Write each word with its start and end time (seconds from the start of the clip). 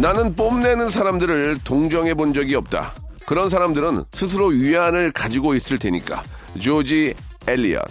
나는 0.00 0.36
뽐내는 0.36 0.90
사람들을 0.90 1.58
동정해 1.64 2.14
본 2.14 2.32
적이 2.32 2.54
없다 2.54 2.94
그런 3.26 3.48
사람들은 3.48 4.04
스스로 4.12 4.46
위안을 4.46 5.10
가지고 5.10 5.54
있을 5.54 5.78
테니까 5.78 6.22
조지 6.60 7.14
엘리엇 7.48 7.82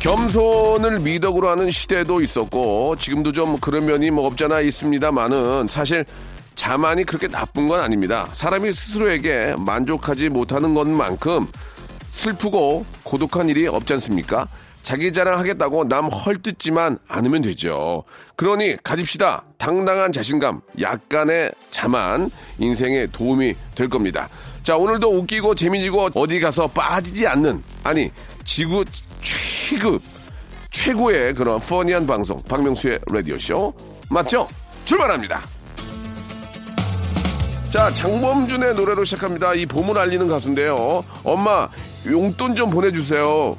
겸손을 0.00 1.00
미덕으로 1.00 1.48
하는 1.48 1.70
시대도 1.70 2.22
있었고 2.22 2.96
지금도 2.96 3.32
좀 3.32 3.58
그런 3.58 3.84
면이 3.84 4.10
뭐 4.10 4.26
없잖아 4.26 4.60
있습니다만은 4.60 5.68
사실 5.68 6.06
자만이 6.54 7.04
그렇게 7.04 7.28
나쁜 7.28 7.68
건 7.68 7.80
아닙니다. 7.80 8.28
사람이 8.32 8.72
스스로에게 8.72 9.54
만족하지 9.58 10.28
못하는 10.28 10.74
것만큼 10.74 11.46
슬프고 12.10 12.84
고독한 13.04 13.48
일이 13.48 13.68
없지 13.68 13.92
않습니까? 13.94 14.48
자기 14.82 15.12
자랑하겠다고 15.12 15.88
남 15.88 16.06
헐뜯지만 16.06 16.98
않으면 17.08 17.42
되죠. 17.42 18.04
그러니 18.36 18.76
가집시다. 18.82 19.44
당당한 19.58 20.12
자신감, 20.12 20.60
약간의 20.80 21.52
자만 21.70 22.30
인생에 22.58 23.06
도움이 23.06 23.54
될 23.74 23.88
겁니다. 23.88 24.28
자, 24.62 24.76
오늘도 24.76 25.08
웃기고 25.18 25.54
재미지고 25.54 26.10
어디 26.14 26.40
가서 26.40 26.66
빠지지 26.68 27.26
않는, 27.26 27.62
아니, 27.82 28.10
지구 28.44 28.84
최급, 29.20 30.02
최고의 30.70 31.34
그런 31.34 31.60
퍼니한 31.60 32.06
방송, 32.06 32.36
박명수의 32.48 33.00
라디오 33.10 33.38
쇼. 33.38 33.72
맞죠? 34.08 34.48
출발합니다. 34.84 35.42
자, 37.70 37.92
장범준의 37.92 38.74
노래로 38.74 39.04
시작합니다. 39.04 39.54
이 39.54 39.64
봄을 39.64 39.96
알리는 39.96 40.28
가수인데요. 40.28 41.02
엄마, 41.24 41.68
용돈 42.06 42.54
좀 42.54 42.68
보내주세요. 42.70 43.56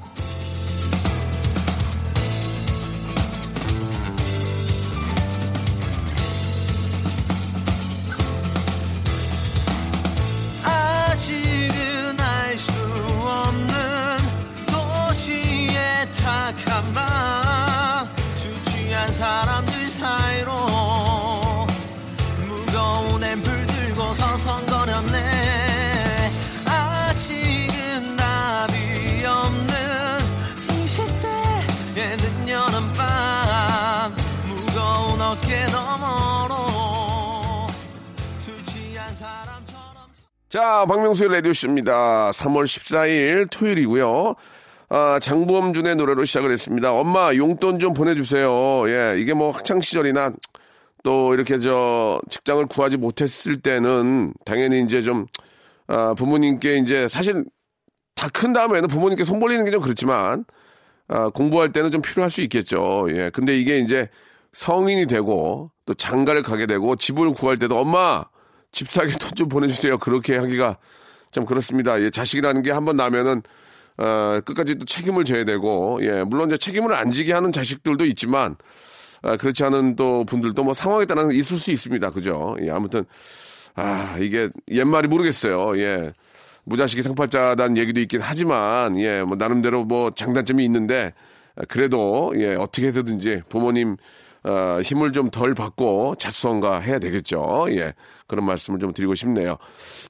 시대의 32.13 32.17
늦여름 32.17 32.93
밤 32.97 34.13
무거운 34.47 35.21
어깨 35.21 35.65
너머로 35.67 37.67
수취한 38.39 39.15
사람처럼 39.15 39.95
자, 40.49 40.85
박명수의 40.87 41.31
라디오쇼입니다. 41.31 42.31
3월 42.31 42.65
14일 42.65 43.49
토요일이고요. 43.51 44.35
아, 44.89 45.19
장범준의 45.19 45.95
노래로 45.95 46.25
시작을 46.25 46.51
했습니다. 46.51 46.93
엄마, 46.93 47.33
용돈 47.35 47.79
좀 47.79 47.93
보내주세요. 47.93 48.87
예, 48.89 49.15
이게 49.17 49.33
뭐 49.33 49.51
학창 49.51 49.81
시절이나 49.81 50.31
또 51.03 51.33
이렇게 51.33 51.59
저 51.59 52.21
직장을 52.29 52.65
구하지 52.67 52.97
못했을 52.97 53.59
때는 53.59 54.33
당연히 54.45 54.81
이제 54.81 55.01
좀, 55.01 55.25
아, 55.87 56.13
부모님께 56.13 56.77
이제 56.77 57.07
사실 57.07 57.43
다 58.15 58.29
큰 58.29 58.53
다음에는 58.53 58.87
부모님께 58.87 59.23
손 59.23 59.39
벌리는 59.39 59.65
게 59.65 59.71
좀 59.71 59.81
그렇지만, 59.81 60.45
아, 61.07 61.29
공부할 61.29 61.71
때는 61.73 61.91
좀 61.91 62.01
필요할 62.01 62.31
수 62.31 62.41
있겠죠. 62.41 63.07
예, 63.09 63.29
근데 63.31 63.57
이게 63.57 63.79
이제 63.79 64.09
성인이 64.53 65.07
되고 65.07 65.71
또 65.85 65.93
장가를 65.93 66.43
가게 66.43 66.65
되고 66.65 66.95
집을 66.95 67.33
구할 67.33 67.57
때도 67.57 67.77
엄마, 67.77 68.23
집 68.71 68.89
사게 68.89 69.11
돈 69.13 69.31
좀 69.35 69.49
보내주세요. 69.49 69.97
그렇게 69.97 70.37
하기가 70.37 70.77
참 71.31 71.45
그렇습니다. 71.45 71.99
예, 72.01 72.09
자식이라는 72.09 72.61
게 72.63 72.71
한번 72.71 72.95
나면은 72.95 73.41
어, 73.97 74.39
끝까지 74.45 74.75
또 74.75 74.85
책임을 74.85 75.23
져야 75.23 75.45
되고, 75.45 75.99
예, 76.01 76.23
물론 76.23 76.49
이제 76.49 76.57
책임을 76.57 76.95
안 76.95 77.11
지게 77.11 77.31
하는 77.33 77.51
자식들도 77.51 78.05
있지만, 78.05 78.55
아, 79.21 79.37
그렇지 79.37 79.63
않은 79.65 79.95
또 79.95 80.25
분들도 80.25 80.63
뭐 80.63 80.73
상황에 80.73 81.05
따라 81.05 81.29
있을 81.31 81.57
수 81.59 81.69
있습니다. 81.71 82.09
그죠? 82.11 82.55
예, 82.61 82.71
아무튼, 82.71 83.05
아, 83.75 84.17
이게 84.19 84.49
옛말이 84.71 85.07
모르겠어요. 85.07 85.77
예. 85.79 86.11
무자식이 86.65 87.01
상팔자다는 87.03 87.77
얘기도 87.77 87.99
있긴 88.01 88.21
하지만, 88.21 88.97
예, 88.99 89.21
뭐 89.23 89.35
나름대로 89.37 89.83
뭐 89.83 90.11
장단점이 90.11 90.63
있는데, 90.65 91.13
아, 91.55 91.63
그래도, 91.67 92.33
예, 92.37 92.55
어떻게 92.55 92.87
해서든지 92.87 93.41
부모님, 93.49 93.97
어, 94.45 94.79
힘을 94.83 95.11
좀 95.13 95.29
덜 95.31 95.53
받고 95.53 96.15
자수성가 96.15 96.79
해야 96.81 96.99
되겠죠. 96.99 97.65
예. 97.69 97.93
그런 98.27 98.43
말씀을 98.45 98.79
좀 98.79 98.91
드리고 98.93 99.15
싶네요. 99.15 99.57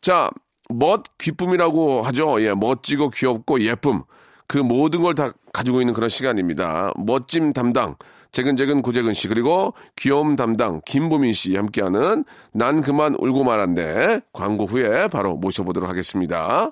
자, 0.02 0.32
멋 0.70 1.04
기쁨이라고 1.20 2.02
하죠. 2.02 2.42
예. 2.42 2.54
멋지고 2.54 3.10
귀엽고 3.12 3.62
예쁨. 3.62 4.04
그 4.48 4.58
모든 4.58 5.02
걸 5.02 5.14
다 5.14 5.32
가지고 5.54 5.82
있는 5.82 5.94
그런 5.94 6.10
시간입니다. 6.10 6.92
멋짐 6.98 7.54
담당. 7.54 7.96
재근재근 8.34 8.82
구재근 8.82 9.14
씨 9.14 9.28
그리고 9.28 9.74
귀여움 9.96 10.36
담당 10.36 10.82
김보민 10.86 11.34
씨 11.34 11.56
함께하는 11.56 12.26
난 12.52 12.82
그만 12.82 13.16
울고 13.18 13.44
말았네 13.44 14.22
광고 14.34 14.66
후에 14.66 15.08
바로 15.08 15.36
모셔보도록 15.38 15.88
하겠습니다. 15.88 16.72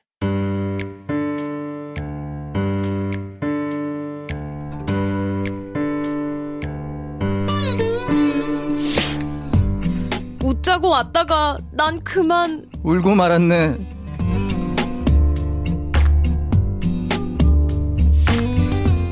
웃자고 10.51 10.89
왔다가 10.89 11.57
난 11.71 11.99
그만 12.01 12.65
울고 12.83 13.15
말았네. 13.15 13.77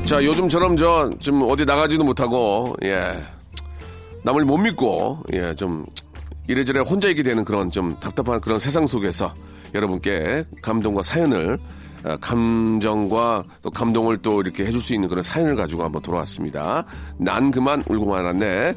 자, 0.04 0.22
요즘처럼 0.24 0.76
저, 0.76 1.08
좀 1.20 1.42
어디 1.48 1.64
나가지도 1.64 2.04
못하고, 2.04 2.74
예. 2.82 3.12
남을 4.24 4.44
못 4.44 4.58
믿고, 4.58 5.22
예, 5.32 5.54
좀, 5.54 5.86
이래저래 6.48 6.80
혼자 6.80 7.08
있게 7.08 7.22
되는 7.22 7.44
그런 7.44 7.70
좀 7.70 7.96
답답한 8.00 8.40
그런 8.40 8.58
세상 8.58 8.86
속에서 8.86 9.32
여러분께 9.72 10.44
감동과 10.62 11.02
사연을, 11.02 11.54
아, 11.54 11.79
감정과 12.20 13.44
또 13.62 13.70
감동을 13.70 14.18
또 14.18 14.40
이렇게 14.40 14.64
해줄 14.64 14.82
수 14.82 14.94
있는 14.94 15.08
그런 15.08 15.22
사연을 15.22 15.56
가지고 15.56 15.84
한번 15.84 16.02
돌아왔습니다. 16.02 16.84
난 17.16 17.50
그만 17.50 17.82
울고 17.88 18.06
말았네. 18.06 18.74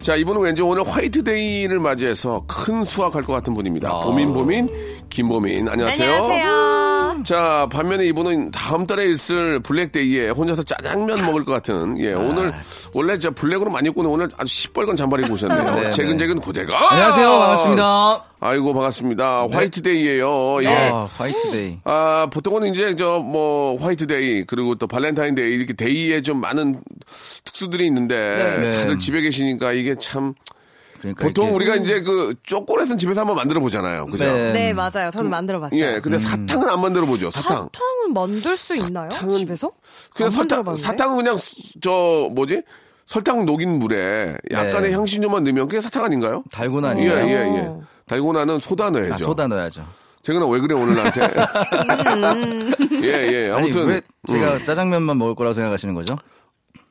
자, 0.00 0.16
이분은 0.16 0.40
왠지 0.40 0.62
오늘 0.62 0.86
화이트데이를 0.86 1.78
맞이해서 1.78 2.44
큰 2.46 2.84
수확할 2.84 3.22
것 3.22 3.32
같은 3.32 3.54
분입니다. 3.54 4.00
보민, 4.00 4.32
보민, 4.32 4.68
김보민. 5.08 5.68
안녕하세요. 5.68 6.12
안녕하세요. 6.12 6.75
자, 7.24 7.68
반면에 7.72 8.06
이분은 8.06 8.50
다음 8.52 8.86
달에 8.86 9.06
있을 9.10 9.60
블랙데이에 9.60 10.30
혼자서 10.30 10.62
짜장면 10.62 11.24
먹을 11.26 11.44
것 11.44 11.52
같은, 11.52 11.98
예, 11.98 12.12
오늘, 12.12 12.52
원래 12.94 13.18
저 13.18 13.30
블랙으로 13.30 13.70
많이 13.70 13.88
입고 13.88 14.02
오늘 14.02 14.28
아주 14.36 14.52
시뻘건 14.54 14.96
잠바를 14.96 15.24
입고 15.24 15.34
오셨네요. 15.34 15.74
네, 15.76 15.90
재근재근 15.90 16.38
고대가. 16.40 16.92
안녕하세요. 16.92 17.28
반갑습니다. 17.28 18.24
아이고, 18.40 18.74
반갑습니다. 18.74 19.46
화이트데이예요 19.50 20.62
예. 20.62 20.68
아, 20.92 21.08
화이트데이. 21.16 21.78
아, 21.84 22.28
보통은 22.30 22.72
이제 22.74 22.94
저 22.96 23.16
뭐 23.26 23.76
화이트데이 23.80 24.44
그리고 24.44 24.74
또 24.76 24.86
발렌타인데이 24.86 25.54
이렇게 25.54 25.72
데이에 25.72 26.22
좀 26.22 26.40
많은 26.40 26.80
특수들이 27.44 27.86
있는데 27.86 28.60
네. 28.60 28.70
다들 28.70 28.98
집에 29.00 29.20
계시니까 29.20 29.72
이게 29.72 29.94
참 29.96 30.34
그러니까 31.14 31.24
보통 31.26 31.46
이렇게- 31.46 31.56
우리가 31.56 31.76
이제 31.76 32.00
그 32.02 32.34
초콜릿은 32.44 32.98
집에서 32.98 33.20
한번 33.20 33.36
만들어 33.36 33.60
보잖아요. 33.60 34.06
그죠? 34.06 34.24
네. 34.24 34.52
네, 34.52 34.72
맞아요. 34.72 35.10
저는 35.12 35.30
만들어 35.30 35.60
봤어요. 35.60 35.80
예, 35.80 36.00
근데 36.00 36.18
사탕은 36.18 36.68
안 36.68 36.80
만들어 36.80 37.06
보죠. 37.06 37.30
사탕. 37.30 37.68
사탕은 37.72 38.12
만들 38.14 38.56
수 38.56 38.74
있나요? 38.76 39.08
사탕은- 39.10 39.36
집에서? 39.38 39.70
그냥 40.14 40.32
만들어봤는데? 40.36 40.86
사탕은 40.86 41.16
그냥 41.16 41.36
수- 41.36 41.80
저 41.80 42.28
뭐지? 42.32 42.62
설탕 43.06 43.46
녹인 43.46 43.78
물에 43.78 44.36
약간의 44.50 44.90
네. 44.90 44.96
향신료만 44.96 45.44
넣으면 45.44 45.68
그게 45.68 45.80
사탕 45.80 46.04
아닌가요? 46.04 46.42
달고나 46.50 46.88
예, 46.88 47.10
아니에요? 47.10 47.28
예, 47.28 47.56
예. 47.58 47.72
달고나는 48.08 48.58
소다 48.58 48.90
넣어야죠. 48.90 49.14
아, 49.14 49.16
소다 49.18 49.46
넣어야죠. 49.46 49.84
제가 50.22 50.44
왜 50.48 50.58
그래 50.58 50.74
오늘 50.74 50.96
나한테? 50.96 51.20
예, 53.02 53.08
예. 53.08 53.50
아니 53.50 53.64
아무튼 53.64 53.86
왜 53.86 54.00
제가 54.26 54.54
음. 54.56 54.64
짜장면만 54.64 55.16
먹을 55.18 55.34
거라고 55.36 55.54
생각하시는 55.54 55.94
거죠? 55.94 56.16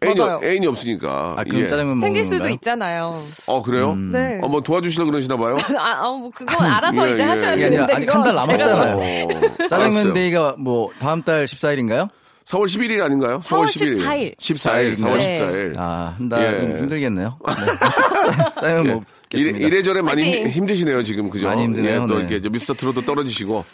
애인이, 0.03 0.19
맞아요. 0.19 0.39
애인이 0.43 0.67
없으니까. 0.67 1.35
아 1.37 1.43
그럼 1.43 1.61
예. 1.61 1.67
짜장면 1.67 1.99
생길 1.99 2.21
먹는 2.21 2.23
수도 2.25 2.37
건가요? 2.39 2.53
있잖아요. 2.55 3.21
어 3.47 3.63
그래요? 3.63 3.95
네. 3.95 4.39
어, 4.43 4.47
뭐 4.47 4.61
도와주시려 4.61 5.05
그러시나 5.05 5.37
봐요. 5.37 5.55
아, 5.79 6.05
아, 6.05 6.09
뭐 6.09 6.29
그건 6.33 6.65
알아서 6.65 7.07
예, 7.09 7.13
이제 7.13 7.23
예. 7.23 7.27
하셔야 7.27 7.53
이게 7.53 7.65
아니라 7.65 7.85
되는데 7.87 7.93
아직 7.95 8.05
그건 8.05 8.27
한달 8.27 8.57
제가 8.57 8.75
남았잖아요. 8.75 9.25
어, 9.25 9.67
짜장면 9.69 9.93
알았어요. 9.93 10.13
데이가 10.13 10.55
뭐 10.59 10.89
다음 10.99 11.23
달 11.23 11.45
14일인가요? 11.45 12.09
4월 12.45 12.65
11일 12.65 13.01
아닌가요? 13.01 13.39
4월 13.43 13.65
14일. 13.65 14.37
14일, 14.37 14.95
4월 14.95 15.17
네. 15.17 15.39
14일. 15.41 15.79
아, 15.79 16.13
한달 16.15 16.43
예. 16.73 16.77
힘들겠네요. 16.79 17.39
네. 17.47 17.53
짜장면 18.61 18.85
예. 18.85 18.91
먹겠습니다. 18.93 19.57
이래, 19.57 19.67
이래저래 19.67 20.01
많이. 20.03 20.23
힘- 20.23 20.49
힘드시네요, 20.49 21.01
지금. 21.01 21.31
그죠? 21.31 21.47
많이 21.47 21.63
힘드네요, 21.63 22.03
예, 22.03 22.07
또 22.07 22.19
네. 22.19 22.27
이렇게 22.29 22.47
미스터 22.47 22.75
트롯도 22.75 23.03
떨어지시고. 23.03 23.65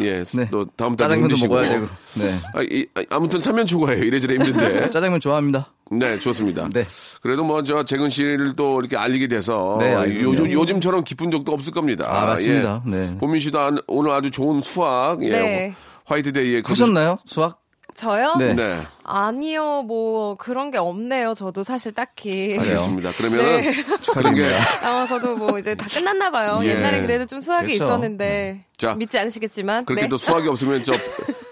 예. 0.00 0.24
네. 0.24 0.48
또 0.50 0.64
다음 0.76 0.96
달에 0.96 1.10
짜장면도 1.10 1.36
힘드시고. 1.36 1.54
먹어야 1.54 1.68
되고. 1.70 1.86
네. 2.14 2.34
아, 2.54 2.62
이, 2.62 2.86
아, 2.96 3.02
아무튼 3.10 3.38
3년 3.38 3.68
초과예요. 3.68 4.02
이래저래 4.02 4.34
힘든데. 4.34 4.90
짜장면 4.90 5.20
좋아합니다. 5.20 5.72
네, 5.92 6.18
좋습니다. 6.18 6.68
네. 6.72 6.84
그래도 7.22 7.44
뭐, 7.44 7.62
저, 7.62 7.84
재근 7.84 8.10
씨를 8.10 8.54
또 8.56 8.80
이렇게 8.80 8.96
알리게 8.96 9.28
돼서. 9.28 9.76
네. 9.78 9.94
요즘, 10.22 10.50
요즘처럼 10.50 11.04
기쁜 11.04 11.30
적도 11.30 11.52
없을 11.52 11.72
겁니다. 11.72 12.06
아, 12.08 12.26
맞습니다. 12.26 12.82
예. 12.84 12.90
네. 12.90 13.16
보민 13.18 13.38
씨도 13.40 13.58
안- 13.60 13.78
오늘 13.86 14.10
아주 14.10 14.28
좋은 14.32 14.60
수학. 14.60 15.22
예. 15.22 15.30
네. 15.30 15.74
화이트데이에. 16.06 16.62
하셨나요? 16.64 17.18
수학? 17.24 17.60
저요? 17.98 18.36
네. 18.38 18.54
네. 18.54 18.86
아니요, 19.02 19.82
뭐 19.82 20.36
그런 20.36 20.70
게 20.70 20.78
없네요. 20.78 21.34
저도 21.34 21.64
사실 21.64 21.90
딱히. 21.92 22.56
알겠습니다. 22.56 23.10
그러면 23.16 23.38
네. 23.40 23.72
축하드립니다. 24.00 24.56
아, 24.84 25.04
저도 25.08 25.36
뭐 25.36 25.58
이제 25.58 25.74
다 25.74 25.88
끝났나 25.92 26.30
봐요. 26.30 26.60
예. 26.62 26.68
옛날에 26.68 27.02
그래도 27.02 27.26
좀 27.26 27.40
수학이 27.40 27.74
그렇죠. 27.74 27.84
있었는데 27.84 28.64
자, 28.76 28.94
믿지 28.94 29.18
않으시겠지만. 29.18 29.84
그렇게 29.84 30.02
네. 30.02 30.08
또 30.08 30.16
수학이 30.16 30.46
없으면 30.46 30.84
저 30.84 30.92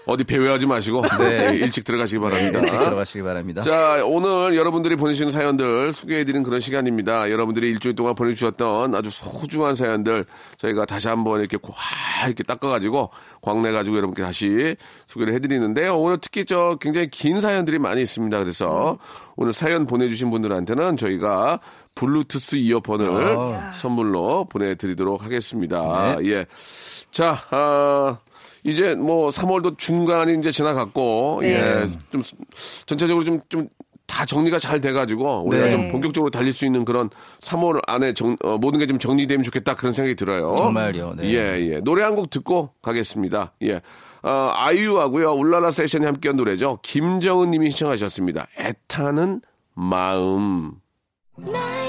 어디 0.07 0.23
배회하지 0.23 0.65
마시고 0.65 1.03
네, 1.19 1.55
일찍 1.57 1.83
들어가시기 1.83 2.19
바랍니다. 2.19 2.59
일찍 2.59 2.77
들어가시기 2.77 3.21
바랍니다. 3.21 3.61
자, 3.61 4.03
오늘 4.05 4.55
여러분들이 4.55 4.95
보내주신 4.95 5.31
사연들 5.31 5.93
소개해드린 5.93 6.43
그런 6.43 6.61
시간입니다. 6.61 7.29
여러분들이 7.29 7.69
일주일 7.69 7.95
동안 7.95 8.15
보내주셨던 8.15 8.95
아주 8.95 9.09
소중한 9.11 9.75
사연들 9.75 10.25
저희가 10.57 10.85
다시 10.85 11.07
한번 11.09 11.41
이렇게 11.41 11.57
꽉 11.61 11.73
이렇게 12.25 12.43
닦아가지고 12.43 13.11
광내가지고 13.41 13.97
여러분께 13.97 14.23
다시 14.23 14.75
소개를 15.05 15.33
해드리는데요. 15.33 15.97
오늘 15.99 16.17
특히 16.21 16.45
저 16.45 16.77
굉장히 16.79 17.09
긴 17.09 17.41
사연들이 17.41 17.77
많이 17.77 18.01
있습니다. 18.01 18.39
그래서 18.39 18.97
오늘 19.35 19.53
사연 19.53 19.85
보내주신 19.85 20.31
분들한테는 20.31 20.97
저희가 20.97 21.59
블루투스 21.95 22.57
이어폰을 22.57 23.73
선물로 23.73 24.45
보내드리도록 24.45 25.23
하겠습니다. 25.23 26.17
예. 26.23 26.45
자, 27.11 27.37
아, 27.49 28.19
이제 28.67 28.93
뭐 28.93 29.31
3월도 29.31 29.77
중간이 29.79 30.37
이제 30.37 30.51
지나갔고, 30.51 31.39
네. 31.41 31.53
예. 31.53 31.89
좀 32.11 32.21
스- 32.21 32.35
전체적으로 32.85 33.25
좀, 33.25 33.39
좀 33.49 33.67
다 34.09 34.25
정리가 34.25 34.57
잘 34.57 34.79
돼가지고 34.79 35.43
우리가 35.45 35.65
네. 35.65 35.71
좀 35.71 35.89
본격적으로 35.89 36.31
달릴 36.31 36.53
수 36.53 36.65
있는 36.65 36.85
그런 36.85 37.09
3월 37.41 37.81
안에 37.87 38.13
정- 38.13 38.37
어, 38.41 38.57
모든 38.57 38.79
게 38.79 38.87
좀 38.87 38.97
정리되면 38.99 39.43
좋겠다 39.43 39.75
그런 39.75 39.91
생각이 39.91 40.15
들어요. 40.15 40.55
정말요, 40.57 41.15
네. 41.17 41.25
예, 41.25 41.73
예. 41.73 41.81
노래 41.81 42.03
한 42.03 42.15
곡 42.15 42.29
듣고 42.29 42.69
가겠습니다. 42.81 43.51
예. 43.63 43.81
어, 44.23 44.51
아이유하고요. 44.55 45.33
울랄라 45.33 45.71
세션이 45.71 46.05
함께한 46.05 46.37
노래죠. 46.37 46.79
김정은 46.83 47.51
님이 47.51 47.69
신청하셨습니다. 47.71 48.47
애타는 48.57 49.41
마음. 49.75 50.71
나 51.35 51.86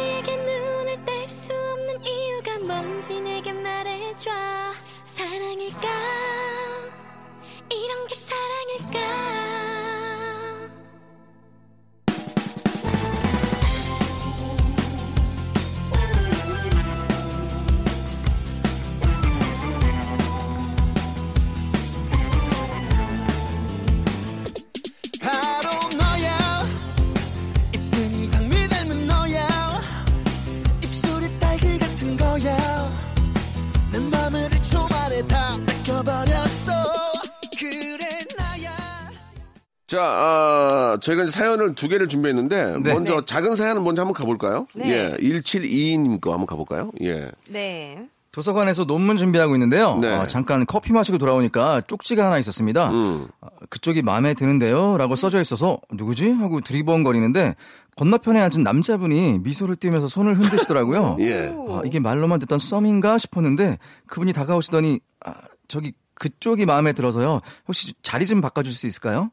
자, 39.99 40.05
아, 40.05 40.99
저희가 41.01 41.25
이제 41.25 41.33
사연을 41.33 41.75
두 41.75 41.89
개를 41.89 42.07
준비했는데, 42.07 42.77
네. 42.85 42.93
먼저 42.93 43.21
작은 43.21 43.57
사연은 43.57 43.83
먼저 43.83 44.03
한번 44.03 44.15
가볼까요? 44.15 44.69
네. 44.75 44.91
예. 44.91 45.17
1722님 45.21 46.21
거 46.21 46.31
한번 46.31 46.47
가볼까요? 46.47 46.93
예. 47.03 47.33
네. 47.49 48.07
도서관에서 48.31 48.85
논문 48.85 49.17
준비하고 49.17 49.57
있는데요. 49.57 49.97
네. 49.97 50.15
어, 50.15 50.29
잠깐 50.29 50.65
커피 50.67 50.93
마시고 50.93 51.19
돌아오니까 51.19 51.81
쪽지가 51.89 52.25
하나 52.25 52.39
있었습니다. 52.39 52.91
음. 52.91 53.27
어, 53.41 53.49
그쪽이 53.71 54.03
마음에 54.03 54.35
드는데요? 54.35 54.97
라고 54.99 55.17
써져 55.17 55.41
있어서 55.41 55.81
누구지? 55.91 56.31
하고 56.31 56.61
두리번거리는데 56.61 57.57
건너편에 57.97 58.41
앉은 58.41 58.63
남자분이 58.63 59.41
미소를 59.41 59.75
띠면서 59.75 60.07
손을 60.07 60.39
흔드시더라고요. 60.39 61.17
예. 61.23 61.53
아, 61.71 61.83
이게 61.85 61.99
말로만 61.99 62.39
듣던 62.39 62.61
썸인가 62.61 63.19
싶었는데 63.19 63.79
그분이 64.07 64.33
다가오시더니 64.33 65.01
아, 65.25 65.33
저기 65.67 65.93
그쪽이 66.15 66.67
마음에 66.67 66.93
들어서요. 66.93 67.41
혹시 67.67 67.95
자리 68.03 68.27
좀 68.27 68.41
바꿔줄 68.41 68.73
수 68.73 68.87
있을까요? 68.87 69.33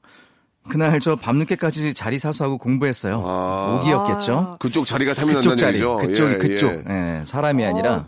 그날 0.69 1.00
저 1.00 1.15
밤늦게까지 1.15 1.93
자리 1.93 2.17
사수하고 2.19 2.57
공부했어요. 2.57 3.24
아. 3.25 3.79
오기였겠죠? 3.81 4.57
그쪽 4.60 4.86
자리가 4.86 5.13
탐이 5.13 5.34
난다는 5.34 5.57
자리, 5.57 5.74
얘기죠. 5.74 5.98
그쪽이 5.98 6.34
예, 6.34 6.38
그쪽. 6.38 6.72
예. 6.72 6.84
예, 6.89 7.24
사람이 7.25 7.63
아니라 7.65 8.05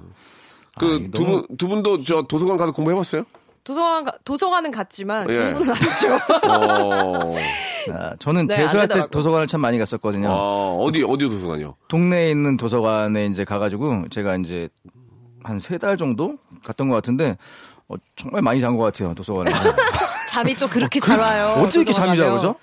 그 0.79 1.09
두 1.11 1.25
분, 1.25 1.45
두 1.57 1.67
분도 1.67 2.03
저 2.03 2.23
도서관 2.23 2.57
가서 2.57 2.71
공부해봤어요? 2.71 3.23
도서관 3.63 4.03
가- 4.05 4.13
도서관은 4.23 4.71
갔지만 4.71 5.29
예. 5.29 5.51
공부는 5.51 5.69
안 5.73 5.75
했죠. 5.81 6.15
어, 6.49 7.35
아, 7.93 8.15
저는 8.19 8.47
네, 8.47 8.55
안 8.55 8.61
재수할 8.61 8.87
때. 8.87 9.07
도서관을 9.11 9.47
참 9.47 9.61
많이 9.61 9.77
갔었거든요. 9.77 10.29
어, 10.29 10.77
어디, 10.81 11.03
어디 11.03 11.27
도서관이요? 11.29 11.75
동네에 11.87 12.31
있는 12.31 12.57
도서관에 12.57 13.25
이제 13.25 13.43
가가지고 13.45 14.07
제가 14.09 14.35
이제 14.37 14.69
한 15.43 15.57
세 15.59 15.77
달 15.77 15.95
정도 15.97 16.35
갔던 16.65 16.89
것 16.89 16.95
같은데 16.95 17.37
어, 17.87 17.95
정말 18.15 18.41
많이 18.41 18.59
잔 18.61 18.75
것 18.77 18.83
같아요 18.83 19.13
도서관에. 19.13 19.51
잠이 20.27 20.53
또 20.55 20.67
그렇게 20.67 20.99
잘 20.99 21.19
와요. 21.19 21.55
어떻게 21.57 21.79
이렇게 21.79 21.93
잠이 21.93 22.17
잘 22.17 22.29
도서관 22.29 22.37
오죠? 22.39 22.55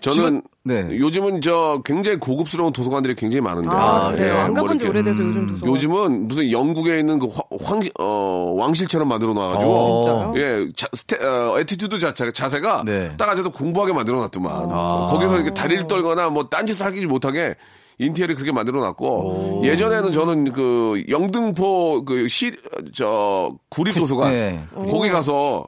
저는 0.00 0.16
지금- 0.16 0.42
네. 0.64 0.86
요즘은 0.98 1.42
저 1.42 1.82
굉장히 1.84 2.16
고급스러운 2.18 2.72
도서관들이 2.72 3.14
굉장히 3.16 3.42
많은데. 3.42 3.68
아, 3.70 4.10
그래요? 4.10 4.34
예, 4.34 4.38
안 4.40 4.45
뭐 4.45 4.54
가본 4.62 4.78
지 4.78 4.86
오래돼서 4.86 5.22
요즘 5.22 5.46
도서관. 5.46 5.74
요즘은 5.74 6.28
무슨 6.28 6.50
영국에 6.50 6.98
있는 7.00 7.18
그 7.18 7.26
화- 7.26 7.42
황, 7.62 7.80
어, 7.98 8.54
왕실처럼 8.56 9.08
만들어 9.08 9.34
놔가지고. 9.34 9.70
어. 9.70 10.32
진짜요? 10.32 10.34
예, 10.36 10.68
자, 10.74 10.86
스테, 10.94 11.16
어, 11.22 11.58
attitude 11.58 11.98
자체, 11.98 12.30
자세가 12.32 12.84
네. 12.86 13.12
딱 13.18 13.28
앉아서 13.28 13.50
공부하게 13.50 13.92
만들어 13.92 14.18
놨더만. 14.20 14.68
거기서 15.10 15.34
이렇게 15.36 15.52
다리를 15.52 15.86
떨거나 15.86 16.30
뭐 16.30 16.48
딴짓을 16.48 16.86
하기 16.86 17.04
못하게 17.04 17.54
인테리어를 17.98 18.34
그렇게 18.36 18.52
만들어 18.52 18.80
놨고 18.80 19.60
예전에는 19.64 20.12
저는 20.12 20.52
그 20.54 21.04
영등포 21.10 22.06
그 22.06 22.26
시, 22.28 22.50
저, 22.94 23.54
구립 23.68 23.94
도서관 23.96 24.30
네. 24.32 24.60
거기 24.74 25.10
가서 25.10 25.66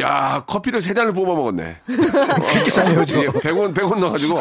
야, 0.00 0.42
커피를 0.46 0.80
세 0.82 0.94
잔을 0.94 1.12
뽑아 1.12 1.34
먹었네. 1.34 1.76
그렇게 1.86 2.70
잠이 2.70 2.96
오죠. 2.96 3.16
100원, 3.20 3.74
100원 3.74 3.98
넣어가지고 3.98 4.40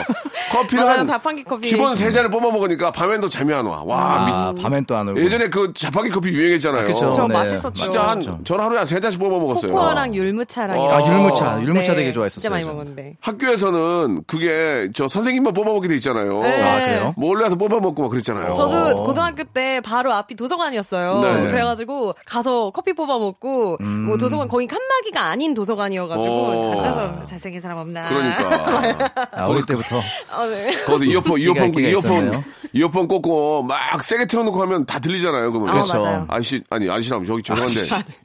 커피를 0.51 0.83
맞아요, 0.83 0.99
한 0.99 1.05
자판기 1.05 1.43
커피. 1.43 1.69
기본 1.69 1.95
세 1.95 2.11
잔을 2.11 2.29
뽑아 2.29 2.51
먹으니까 2.51 2.91
밤엔 2.91 3.21
도 3.21 3.29
잠이 3.29 3.53
안 3.53 3.65
와. 3.65 3.81
와, 3.83 3.97
아, 3.99 4.53
밤엔 4.61 4.85
또 4.85 4.95
안 4.95 5.07
오고. 5.09 5.19
미- 5.19 5.25
예전에 5.25 5.49
그 5.49 5.71
자판기 5.75 6.09
커피 6.09 6.29
유행했잖아요. 6.29 6.85
그쵸. 6.85 7.11
저 7.13 7.27
네. 7.27 7.33
맛있었죠. 7.33 7.73
진짜 7.73 8.01
한, 8.07 8.17
맛있죠. 8.19 8.39
저는 8.43 8.63
하루에 8.65 8.77
한 8.77 8.87
세 8.87 8.99
잔씩 8.99 9.19
뽑아 9.19 9.37
먹었어요. 9.37 9.71
코코아랑 9.73 10.15
율무차랑 10.15 10.79
어. 10.79 10.89
아, 10.91 11.01
거. 11.01 11.09
율무차. 11.11 11.61
율무차 11.61 11.91
네, 11.93 11.97
되게 11.97 12.11
좋아했었어요, 12.13 12.41
진짜 12.41 12.49
많이. 12.49 12.63
먹었는데. 12.63 13.17
학교에서는 13.21 14.23
그게 14.27 14.89
저 14.93 15.07
선생님만 15.07 15.53
뽑아 15.53 15.71
먹게 15.71 15.87
돼 15.87 15.95
있잖아요. 15.95 16.41
네. 16.41 16.63
아, 16.63 16.79
그래요? 16.79 17.13
몰래 17.17 17.43
와서 17.43 17.55
뽑아 17.55 17.79
먹고 17.79 18.03
막 18.03 18.09
그랬잖아요. 18.11 18.53
저도 18.53 19.03
고등학교 19.03 19.43
때 19.43 19.81
바로 19.81 20.13
앞이 20.13 20.35
도서관이었어요. 20.35 21.19
네. 21.21 21.49
그래가지고 21.51 22.13
가서 22.25 22.71
커피 22.71 22.93
뽑아 22.93 23.17
먹고 23.17 23.77
뭐 23.81 24.17
도서관 24.17 24.47
거기 24.47 24.67
칸막이가 24.67 25.29
장인 25.47 25.53
도서관이어가지고 25.53 26.27
어. 26.29 26.71
앉아서 26.77 27.25
잘생긴 27.25 27.61
사람 27.61 27.77
없나. 27.77 28.07
그러니까. 28.09 29.27
아, 29.31 29.45
어릴 29.47 29.65
때부터. 29.65 29.97
어, 29.97 30.45
네. 30.47 30.71
거기 30.85 31.09
이어폰, 31.09 31.39
이어폰, 31.39 31.71
끼가 31.71 31.89
이어폰, 31.89 32.11
있었네요. 32.11 32.43
이어폰 32.73 33.07
꽂고 33.07 33.63
막 33.63 34.03
세게 34.03 34.25
틀어놓고 34.25 34.61
하면 34.61 34.85
다 34.85 34.99
들리잖아요. 34.99 35.51
그러면. 35.51 35.69
아, 35.69 35.73
그렇죠. 35.73 35.99
맞아요. 35.99 36.25
아저씨, 36.27 36.61
아니, 36.69 36.89
아저씨라면 36.89 37.25
저기 37.25 37.41
죄송한데 37.41 37.79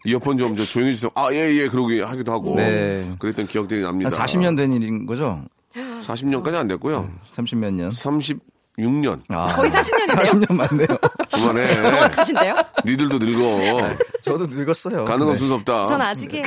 이어폰 0.05 0.38
좀 0.38 0.52
저 0.57 0.64
조용히 0.67 0.91
해주세요. 0.91 1.11
아, 1.14 1.29
예, 1.33 1.50
예. 1.50 1.69
그러기 1.69 2.00
하기도 2.00 2.33
하고. 2.33 2.57
네. 2.57 3.11
그랬던 3.19 3.47
기억들이 3.47 3.81
납니다. 3.83 4.11
한 4.11 4.26
40년 4.26 4.57
된 4.57 4.73
일인 4.73 5.07
거죠? 5.07 5.41
40년까지 5.75 6.55
안 6.57 6.69
됐고요. 6.69 7.09
30 7.25 7.59
몇 7.59 7.73
년. 7.73 7.91
36년. 8.79 9.21
아, 9.29 9.47
거의 9.47 9.71
40년인데요? 9.71 10.47
40년 10.47 10.55
맞네요. 10.55 10.87
그만해. 11.33 11.83
정확하신데요? 11.85 12.55
니들도 12.87 13.19
늙어. 13.19 13.95
저도 14.23 14.47
늙었어요. 14.47 15.05
가는 15.05 15.19
건 15.26 15.31
네. 15.35 15.37
순서 15.37 15.57
없다. 15.57 15.87
전 15.87 16.00
아직이에요. 16.00 16.45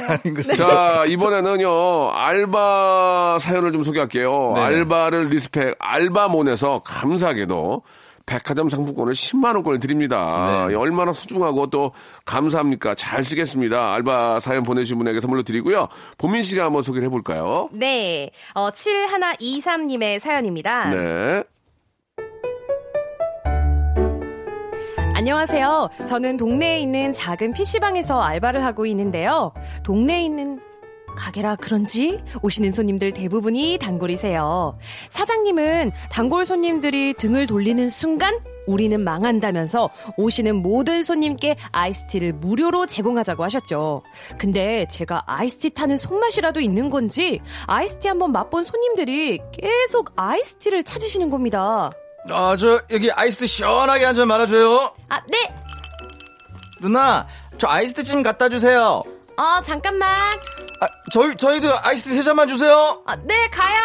자, 0.56 1.06
이번에는요, 1.08 2.12
알바 2.12 3.38
사연을 3.40 3.72
좀 3.74 3.84
소개할게요. 3.84 4.54
네. 4.56 4.62
알바를 4.62 5.30
respect, 5.30 5.76
알바몬에서 5.80 6.82
감사하게도 6.84 7.84
백화점 8.26 8.70
상품권을 8.70 9.14
10만원권을 9.14 9.80
드립니다. 9.80 10.66
네. 10.68 10.74
얼마나 10.76 11.14
소중하고 11.14 11.68
또 11.68 11.92
감사합니까? 12.26 12.96
잘 12.96 13.24
쓰겠습니다. 13.24 13.94
알바 13.94 14.40
사연 14.40 14.64
보내주신 14.64 14.98
분에게 14.98 15.22
선물로 15.22 15.44
드리고요. 15.44 15.90
보민 16.18 16.42
씨가 16.42 16.66
한번 16.66 16.82
소개를 16.82 17.06
해볼까요? 17.06 17.70
네. 17.72 18.32
어, 18.56 18.72
7123님의 18.72 20.20
사연입니다. 20.20 20.90
네. 20.90 21.44
안녕하세요. 25.26 25.90
저는 26.08 26.38
동네에 26.38 26.80
있는 26.82 27.12
작은 27.12 27.54
PC방에서 27.54 28.22
알바를 28.22 28.64
하고 28.64 28.86
있는데요. 28.86 29.52
동네에 29.84 30.24
있는 30.24 30.60
가게라 31.18 31.56
그런지 31.56 32.20
오시는 32.44 32.72
손님들 32.72 33.12
대부분이 33.12 33.80
단골이세요. 33.82 34.78
사장님은 35.10 35.94
단골 36.12 36.46
손님들이 36.46 37.16
등을 37.16 37.48
돌리는 37.48 37.90
순간 37.90 38.40
우리는 38.68 39.04
망한다면서 39.04 39.90
오시는 40.16 40.58
모든 40.58 41.02
손님께 41.02 41.56
아이스티를 41.72 42.34
무료로 42.34 42.86
제공하자고 42.86 43.44
하셨죠. 43.46 44.04
근데 44.38 44.86
제가 44.92 45.24
아이스티 45.26 45.72
타는 45.72 45.98
손맛이라도 45.98 46.60
있는 46.60 46.92
건지 46.92 47.40
아이스티 47.66 48.08
한번 48.08 48.32
맛본 48.32 48.64
손님들이 48.64 49.40
계속 49.52 50.14
아이스티를 50.16 50.84
찾으시는 50.84 51.32
겁니다. 51.32 51.90
아, 52.30 52.56
저, 52.58 52.82
여기 52.92 53.12
아이스티 53.12 53.48
시원하게 53.48 54.06
한 54.06 54.16
잔 54.16 54.28
말아줘요. 54.28 54.92
아, 55.10 55.22
네! 55.28 55.54
누나, 56.82 57.28
저 57.58 57.68
아이스티 57.68 58.04
좀 58.06 58.24
갖다 58.24 58.50
주세요. 58.50 59.04
어, 59.38 59.62
잠깐만. 59.64 60.10
아, 60.82 60.88
저희, 61.12 61.36
저희도 61.36 61.68
아이스티 61.84 62.14
세 62.16 62.22
잔만 62.22 62.48
주세요. 62.48 63.02
아, 63.06 63.16
네, 63.18 63.48
가요. 63.50 63.76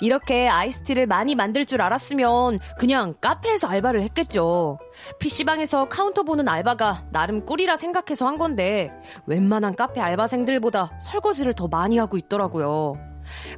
이렇게 0.00 0.48
아이스티를 0.48 1.06
많이 1.06 1.36
만들 1.36 1.64
줄 1.64 1.80
알았으면 1.80 2.58
그냥 2.80 3.14
카페에서 3.20 3.68
알바를 3.68 4.02
했겠죠. 4.02 4.76
PC방에서 5.20 5.88
카운터 5.88 6.24
보는 6.24 6.48
알바가 6.48 7.04
나름 7.12 7.46
꿀이라 7.46 7.76
생각해서 7.76 8.26
한 8.26 8.36
건데 8.36 8.90
웬만한 9.26 9.76
카페 9.76 10.00
알바생들보다 10.00 10.98
설거지를 11.00 11.52
더 11.54 11.68
많이 11.68 11.98
하고 11.98 12.16
있더라고요. 12.16 12.94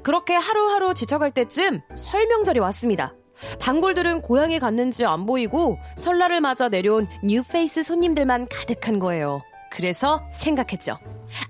그렇게 0.02 0.34
하루하루 0.34 0.94
지쳐갈 0.94 1.30
때쯤 1.30 1.80
설명절이 1.94 2.60
왔습니다. 2.60 3.14
단골들은 3.60 4.22
고향에 4.22 4.58
갔는지 4.58 5.04
안 5.04 5.26
보이고 5.26 5.78
설날을 5.96 6.40
맞아 6.40 6.68
내려온 6.68 7.08
뉴페이스 7.22 7.82
손님들만 7.82 8.48
가득한 8.48 8.98
거예요. 8.98 9.42
그래서 9.70 10.22
생각했죠. 10.30 10.98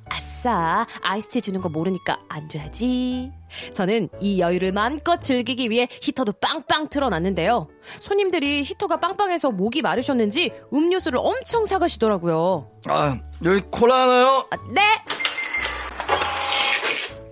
아싸, 0.08 0.86
아이스티 1.02 1.42
주는 1.42 1.60
거 1.60 1.68
모르니까 1.68 2.18
안 2.28 2.48
줘야지. 2.48 3.30
저는 3.74 4.08
이 4.20 4.40
여유를 4.40 4.72
마음껏 4.72 5.20
즐기기 5.20 5.68
위해 5.68 5.86
히터도 5.90 6.32
빵빵 6.40 6.88
틀어놨는데요. 6.88 7.68
손님들이 8.00 8.62
히터가 8.62 8.98
빵빵해서 8.98 9.50
목이 9.50 9.82
마르셨는지 9.82 10.52
음료수를 10.72 11.18
엄청 11.22 11.66
사가시더라고요. 11.66 12.70
아, 12.88 13.18
여기 13.44 13.60
콜라 13.70 14.02
하나요? 14.02 14.46
아, 14.50 14.56
네! 14.72 14.82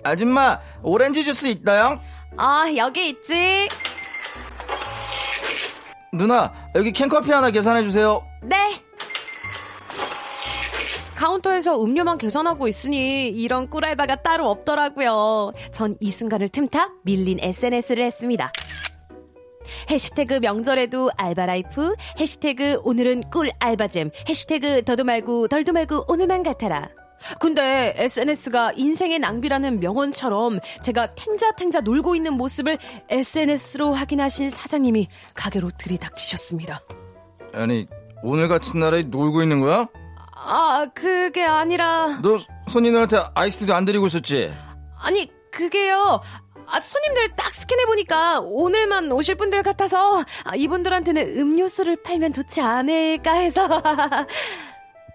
아줌마, 0.04 0.58
오렌지 0.82 1.24
주스 1.24 1.46
있나요? 1.46 2.00
아, 2.36 2.64
여기 2.76 3.08
있지. 3.10 3.68
누나, 6.12 6.52
여기 6.74 6.92
캔커피 6.92 7.30
하나 7.30 7.50
계산해주세요. 7.50 8.22
네! 8.42 8.82
카운터에서 11.16 11.80
음료만 11.82 12.18
계산하고 12.18 12.66
있으니 12.66 13.28
이런 13.28 13.70
꿀알바가 13.70 14.22
따로 14.22 14.50
없더라고요. 14.50 15.52
전 15.70 15.94
이 16.00 16.10
순간을 16.10 16.48
틈타 16.48 16.88
밀린 17.04 17.38
SNS를 17.40 18.04
했습니다. 18.04 18.50
해시태그 19.88 20.34
명절에도 20.42 21.10
알바라이프, 21.16 21.94
해시태그 22.18 22.80
오늘은 22.82 23.30
꿀 23.30 23.50
알바잼, 23.60 24.10
해시태그 24.28 24.82
더도 24.84 25.04
말고 25.04 25.46
덜도 25.48 25.72
말고 25.72 26.06
오늘만 26.08 26.42
같아라. 26.42 26.88
근데 27.38 27.94
SNS가 27.96 28.72
인생의 28.76 29.18
낭비라는 29.18 29.80
명언처럼 29.80 30.60
제가 30.82 31.14
탱자탱자 31.14 31.80
놀고 31.80 32.14
있는 32.14 32.34
모습을 32.34 32.78
SNS로 33.08 33.92
확인하신 33.92 34.50
사장님이 34.50 35.08
가게로 35.34 35.70
들이닥치셨습니다. 35.78 36.80
아니, 37.54 37.86
오늘 38.22 38.48
같은 38.48 38.80
날에 38.80 39.02
놀고 39.02 39.42
있는 39.42 39.60
거야? 39.60 39.86
아, 40.36 40.86
그게 40.94 41.44
아니라, 41.44 42.18
너 42.22 42.38
손님들한테 42.68 43.18
아이스티도 43.34 43.74
안 43.74 43.84
드리고 43.84 44.06
있었지? 44.06 44.52
아니, 44.98 45.30
그게요. 45.50 46.20
아, 46.66 46.80
손님들 46.80 47.28
딱 47.36 47.52
스캔해보니까 47.52 48.40
오늘만 48.40 49.12
오실 49.12 49.34
분들 49.34 49.62
같아서 49.62 50.24
아, 50.44 50.54
이분들한테는 50.56 51.38
음료수를 51.38 52.02
팔면 52.02 52.32
좋지 52.32 52.60
않을까 52.62 53.32
해서. 53.34 53.68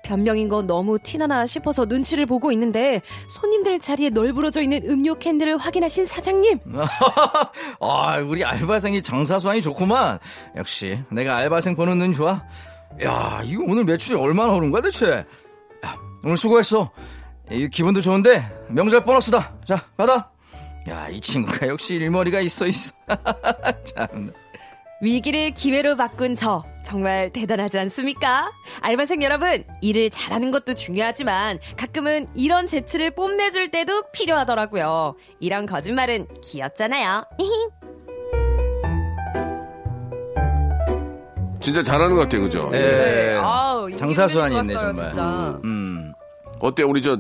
변명인 0.08 0.48
건 0.48 0.66
너무 0.68 0.98
티나나 0.98 1.46
싶어서 1.46 1.84
눈치를 1.84 2.26
보고 2.26 2.50
있는데 2.54 3.02
손님들 3.28 3.78
자리에 3.78 4.10
널브러져 4.10 4.62
있는 4.62 4.82
음료 4.86 5.16
캔들을 5.16 5.58
확인하신 5.58 6.06
사장님. 6.06 6.60
아, 7.82 8.18
우리 8.26 8.46
알바생이 8.46 9.02
장사 9.02 9.38
수완이 9.38 9.62
좋구만. 9.62 10.18
역시 10.56 10.98
내가 11.12 11.36
알바생 11.36 11.76
보는 11.76 11.98
눈 11.98 12.14
좋아. 12.14 12.42
야, 13.04 13.42
이거 13.44 13.66
오늘 13.68 13.84
매출이 13.84 14.18
얼마나 14.18 14.54
오른 14.54 14.72
거야 14.72 14.82
대체? 14.82 15.26
야, 15.86 15.98
오늘 16.24 16.38
수고했어. 16.38 16.90
이 17.52 17.68
기분도 17.70 18.00
좋은데 18.00 18.42
명절 18.70 19.04
보너스다. 19.04 19.56
자, 19.66 19.84
받아. 19.98 20.32
야, 20.88 21.10
이 21.10 21.20
친구가 21.20 21.68
역시 21.68 21.96
일머리가 21.96 22.40
있어 22.40 22.66
있어. 22.66 22.94
참. 23.84 24.32
위기를 25.02 25.52
기회로 25.52 25.96
바꾼 25.96 26.36
저 26.36 26.64
정말 26.84 27.32
대단하지 27.32 27.78
않습니까? 27.80 28.52
알바생 28.82 29.22
여러분, 29.22 29.64
일을 29.82 30.10
잘하는 30.10 30.52
것도 30.52 30.74
중요하지만 30.74 31.60
가끔은 31.78 32.28
이런 32.34 32.68
재치를 32.68 33.12
뽐내줄 33.12 33.72
때도 33.72 34.04
필요하더라고요. 34.12 35.16
이런 35.40 35.66
거짓말은 35.66 36.28
귀엽잖아요. 36.42 37.26
진짜 41.60 41.82
잘하는 41.84 42.16
것 42.16 42.22
같아요, 42.24 42.44
그죠? 42.44 42.70
예. 42.74 42.80
네. 42.80 43.38
아우, 43.42 43.90
이 43.90 43.98
장사수완이 43.98 44.56
기분이 44.56 44.72
있네 44.72 44.80
정말. 44.80 44.96
진짜. 44.96 45.60
음. 45.66 46.14
어때 46.60 46.84
우리 46.84 47.02
저 47.02 47.18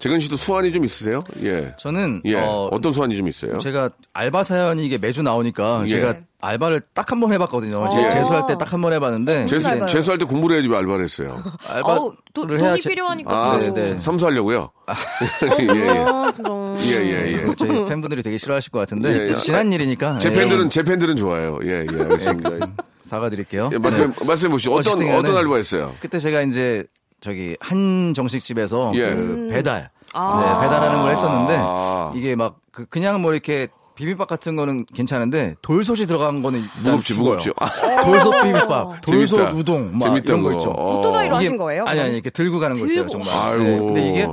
재근 0.00 0.18
씨도 0.18 0.36
수완이 0.36 0.72
좀 0.72 0.84
있으세요? 0.84 1.20
예. 1.44 1.74
저는 1.78 2.22
예. 2.24 2.34
어, 2.36 2.68
어, 2.72 2.80
떤 2.80 2.90
수완이 2.92 3.16
좀 3.16 3.28
있어요? 3.28 3.58
제가 3.58 3.90
알바 4.14 4.42
사연이 4.44 4.84
이게 4.86 4.96
매주 4.98 5.22
나오니까 5.22 5.82
예. 5.84 5.88
제가 5.88 6.14
알바를 6.40 6.80
딱 6.94 7.12
한 7.12 7.20
번 7.20 7.32
해봤거든요. 7.34 7.76
어. 7.76 7.90
제- 7.90 8.08
재수할 8.08 8.46
때 8.46 8.56
딱 8.56 8.72
한 8.72 8.80
번 8.80 8.94
해봤는데 8.94 9.44
재수? 9.44 9.68
재수할 9.86 10.16
때 10.18 10.24
공부를 10.24 10.56
해야지 10.56 10.68
왜 10.70 10.78
알바를 10.78 11.04
했어요. 11.04 11.42
아우, 11.68 12.14
도, 12.32 12.42
알바를 12.42 12.58
돈이 12.58 12.62
해야 12.62 12.76
제- 12.78 12.88
필요하니까. 12.88 13.30
아, 13.52 13.58
네, 13.58 13.66
또. 13.68 13.74
네. 13.74 13.98
삼수하려고요? 13.98 14.70
예, 15.60 15.64
예. 15.66 15.88
아, 16.08 16.32
진짜. 16.34 16.50
예, 16.82 16.92
예, 17.04 17.32
예. 17.46 17.54
저희 17.58 17.84
팬분들이 17.84 18.22
되게 18.22 18.38
싫어하실 18.38 18.72
것 18.72 18.78
같은데 18.78 19.12
예, 19.12 19.34
예. 19.34 19.38
지난 19.38 19.70
일이니까 19.70 20.18
제 20.18 20.30
예. 20.30 20.32
팬들은, 20.32 20.70
제 20.70 20.82
팬들은 20.82 21.16
좋아요. 21.16 21.58
예, 21.64 21.84
예, 21.92 22.00
알겠습니다. 22.00 22.68
사과드릴게요. 23.02 23.68
예, 23.74 23.78
말씀, 23.78 24.14
말씀해 24.26 24.50
보시죠. 24.50 24.72
어떤, 24.72 24.94
어떤 25.10 25.36
알바 25.36 25.56
했어요? 25.56 25.94
그때 26.00 26.18
제가 26.18 26.40
이제 26.42 26.84
저기 27.20 27.56
한 27.60 28.12
정식집에서 28.14 28.92
예. 28.94 29.14
그 29.14 29.48
배달 29.50 29.90
아. 30.12 30.40
네, 30.60 30.66
배달하는 30.66 31.02
걸 31.02 31.12
했었는데 31.12 31.56
아. 31.58 32.12
이게 32.14 32.34
막 32.34 32.56
그, 32.72 32.86
그냥 32.86 33.20
뭐 33.22 33.32
이렇게 33.32 33.68
비빔밥 33.94 34.26
같은 34.28 34.56
거는 34.56 34.86
괜찮은데 34.94 35.56
돌솥이 35.60 36.06
들어간 36.06 36.40
거는 36.42 36.62
무겁지, 36.82 37.14
죽어요. 37.14 37.36
무겁지. 37.36 37.50
아, 37.58 38.04
돌솥 38.04 38.32
비빔밥, 38.42 39.00
돌솥 39.02 39.38
재밌다. 39.40 39.56
우동, 39.58 39.90
막 39.92 40.00
재밌다, 40.08 40.24
이런 40.26 40.42
거 40.42 40.48
그거. 40.48 40.58
있죠. 40.58 40.70
어. 40.70 40.98
오토바이로 40.98 41.36
이게- 41.36 41.44
하신 41.44 41.56
거예요? 41.58 41.84
아니 41.86 42.00
아니 42.00 42.14
이렇게 42.14 42.30
들고 42.30 42.58
가는 42.58 42.76
거 42.76 42.86
있어요 42.86 43.06
들고. 43.06 43.10
정말. 43.10 43.34
아이고. 43.34 43.62
네, 43.64 43.78
근데 43.78 44.08
이게 44.08 44.28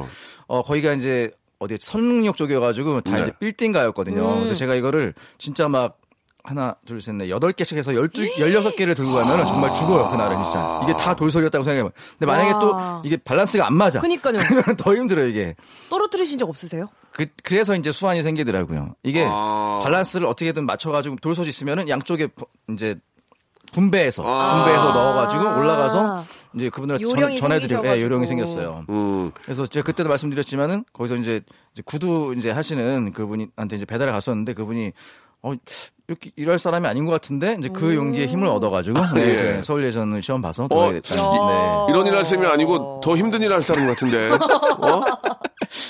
어 0.47 0.61
거기가 0.61 0.93
이제 0.93 1.31
어디 1.59 1.75
선릉역 1.79 2.37
쪽이어가지고 2.37 3.01
다 3.01 3.17
네. 3.17 3.23
이제 3.23 3.33
빌딩가였거든요. 3.39 4.21
음. 4.25 4.35
그래서 4.37 4.55
제가 4.55 4.75
이거를 4.75 5.13
진짜 5.37 5.67
막 5.67 5.97
하나, 6.47 6.75
둘, 6.85 7.01
셋, 7.01 7.13
넷, 7.15 7.29
여덟 7.29 7.51
개씩 7.51 7.77
해서 7.77 7.93
열두, 7.93 8.39
열여섯 8.39 8.77
개를 8.77 8.95
들고 8.95 9.11
가면 9.11 9.47
정말 9.47 9.73
죽어요, 9.73 10.09
그날은 10.09 10.41
진짜. 10.45 10.79
이게 10.85 10.93
다 10.95 11.13
돌소리였다고 11.13 11.61
생각해봐요. 11.65 11.91
근데 12.17 12.25
만약에 12.25 12.51
와. 12.53 12.59
또 13.01 13.01
이게 13.03 13.17
밸런스가 13.17 13.67
안 13.67 13.73
맞아. 13.73 13.99
그니까요. 13.99 14.37
그러면 14.47 14.77
더 14.77 14.95
힘들어요, 14.95 15.27
이게. 15.27 15.55
떨어뜨리신 15.89 16.37
적 16.37 16.47
없으세요? 16.47 16.87
그, 17.11 17.25
그래서 17.43 17.75
이제 17.75 17.91
수완이 17.91 18.21
생기더라고요. 18.23 18.95
이게 19.03 19.27
아. 19.29 19.81
밸런스를 19.83 20.25
어떻게든 20.25 20.65
맞춰가지고 20.65 21.17
돌솥 21.17 21.47
있으면은 21.47 21.89
양쪽에 21.89 22.27
부- 22.27 22.45
이제 22.73 22.95
분배해서 23.73 24.23
아. 24.25 24.55
분배해서 24.63 24.93
넣어가지고 24.93 25.43
올라가서 25.59 26.23
이제 26.55 26.69
그분들한테 26.69 27.03
전, 27.09 27.35
전해드리고 27.35 27.85
예. 27.87 28.01
요령이 28.01 28.25
생겼어요. 28.25 28.85
음. 28.89 29.31
그래서 29.43 29.67
제가 29.67 29.83
그때도 29.83 30.07
말씀드렸지만은 30.07 30.85
거기서 30.93 31.17
이제, 31.17 31.41
이제 31.73 31.83
구두 31.85 32.33
이제 32.37 32.51
하시는 32.51 33.11
그분한테 33.11 33.75
이제 33.75 33.83
배달을 33.83 34.13
갔었는데 34.13 34.53
그분이 34.53 34.93
어 35.43 35.53
이렇게 36.07 36.31
일할 36.37 36.57
사람이 36.57 36.87
아닌 36.87 37.05
것 37.05 37.11
같은데 37.11 37.57
이제 37.59 37.69
그 37.69 37.93
용기에 37.95 38.27
힘을 38.27 38.47
얻어가지고 38.47 38.99
네, 39.15 39.21
예. 39.29 39.33
이제 39.33 39.61
서울 39.63 39.83
예전을 39.85 40.21
시험 40.21 40.41
봐서 40.41 40.63
어, 40.63 40.67
들어가게 40.69 41.01
됐다. 41.01 41.15
네. 41.15 41.85
이런 41.89 42.07
일 42.07 42.15
할 42.15 42.23
셈이 42.23 42.45
아니고 42.45 43.01
더 43.03 43.15
힘든 43.17 43.41
일 43.41 43.51
할 43.51 43.61
사람 43.61 43.87
같은데. 43.87 44.29
어? 44.79 45.01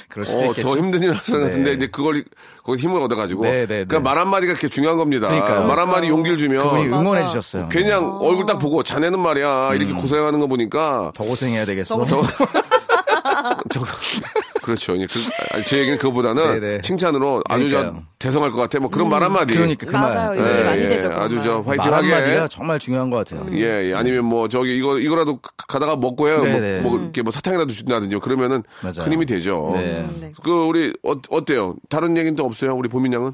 그럴 0.09 0.25
수도 0.25 0.39
어, 0.39 0.45
있겠죠. 0.47 0.67
더 0.69 0.77
힘든 0.77 1.03
일 1.03 1.09
할 1.11 1.17
사람 1.23 1.41
네. 1.43 1.49
같은데 1.49 1.73
이제 1.73 1.87
그걸 1.87 2.23
거기 2.63 2.81
힘을 2.81 2.99
얻어가지고. 3.01 3.43
네, 3.43 3.51
네, 3.51 3.59
네. 3.67 3.85
그러니까 3.85 3.99
말 3.99 4.17
한마디가 4.17 4.53
그렇게 4.53 4.67
중요한 4.67 4.97
겁니다. 4.97 5.27
그러니까요. 5.27 5.67
말 5.67 5.77
한마디 5.79 6.07
용기를 6.09 6.37
주면 6.39 6.63
그분이 6.63 6.85
응원해. 6.87 7.25
주셨어요. 7.27 7.69
그냥 7.71 8.17
얼굴 8.19 8.45
딱 8.47 8.57
보고 8.57 8.81
자네는 8.81 9.19
말이야 9.19 9.75
이렇게 9.75 9.93
고생하는 9.93 10.39
거 10.39 10.47
보니까 10.47 11.11
더 11.13 11.23
고생해야 11.23 11.65
되겠어. 11.65 12.03
저, 12.03 12.21
저, 13.69 13.81
그렇죠. 14.61 14.95
이제 14.95 15.07
그, 15.07 15.19
아니, 15.55 15.63
제 15.63 15.77
얘기는 15.79 15.97
그거보다는 15.97 16.59
네네. 16.59 16.81
칭찬으로 16.81 17.41
아주 17.47 17.69
저 17.69 17.77
그러니까요. 17.77 18.03
대성할 18.19 18.51
것 18.51 18.57
같아. 18.57 18.79
뭐 18.79 18.89
그런 18.89 19.09
말 19.09 19.23
한마디. 19.23 19.53
그러니까 19.53 19.85
그 19.85 19.91
말. 19.95 20.13
맞아요. 20.13 20.39
용기 20.39 20.63
많이 20.63 20.81
되죠. 20.87 21.09
그런 21.09 21.21
아주 21.23 21.35
말. 21.35 21.43
저말 21.43 21.67
화이팅하게. 21.79 22.11
한마디가 22.13 22.47
정말 22.47 22.79
중요한 22.79 23.09
것 23.09 23.17
같아요. 23.17 23.45
예, 23.53 23.89
예. 23.89 23.93
아니면 23.93 24.25
뭐 24.25 24.47
저기 24.47 24.77
이거 24.77 24.99
이거라도 24.99 25.37
가- 25.39 25.51
가다가 25.67 25.95
먹고 25.95 26.27
해요. 26.27 26.37
뭐, 26.37 26.45
네네. 26.47 26.79
뭐 26.81 26.97
이렇게 26.99 27.21
뭐 27.21 27.31
사탕이라도 27.31 27.71
준다든지 27.73 28.15
뭐 28.15 28.21
그러면 28.21 28.63
맞아요. 28.81 29.03
큰 29.03 29.13
힘이 29.13 29.25
되죠. 29.25 29.69
네. 29.73 30.07
네. 30.19 30.33
그 30.43 30.51
우리 30.65 30.93
어, 31.03 31.13
어때요? 31.29 31.75
다른 31.89 32.17
얘기는 32.17 32.35
또 32.35 32.43
없어요? 32.45 32.73
우리 32.75 32.89
보민 32.89 33.13
양은? 33.13 33.33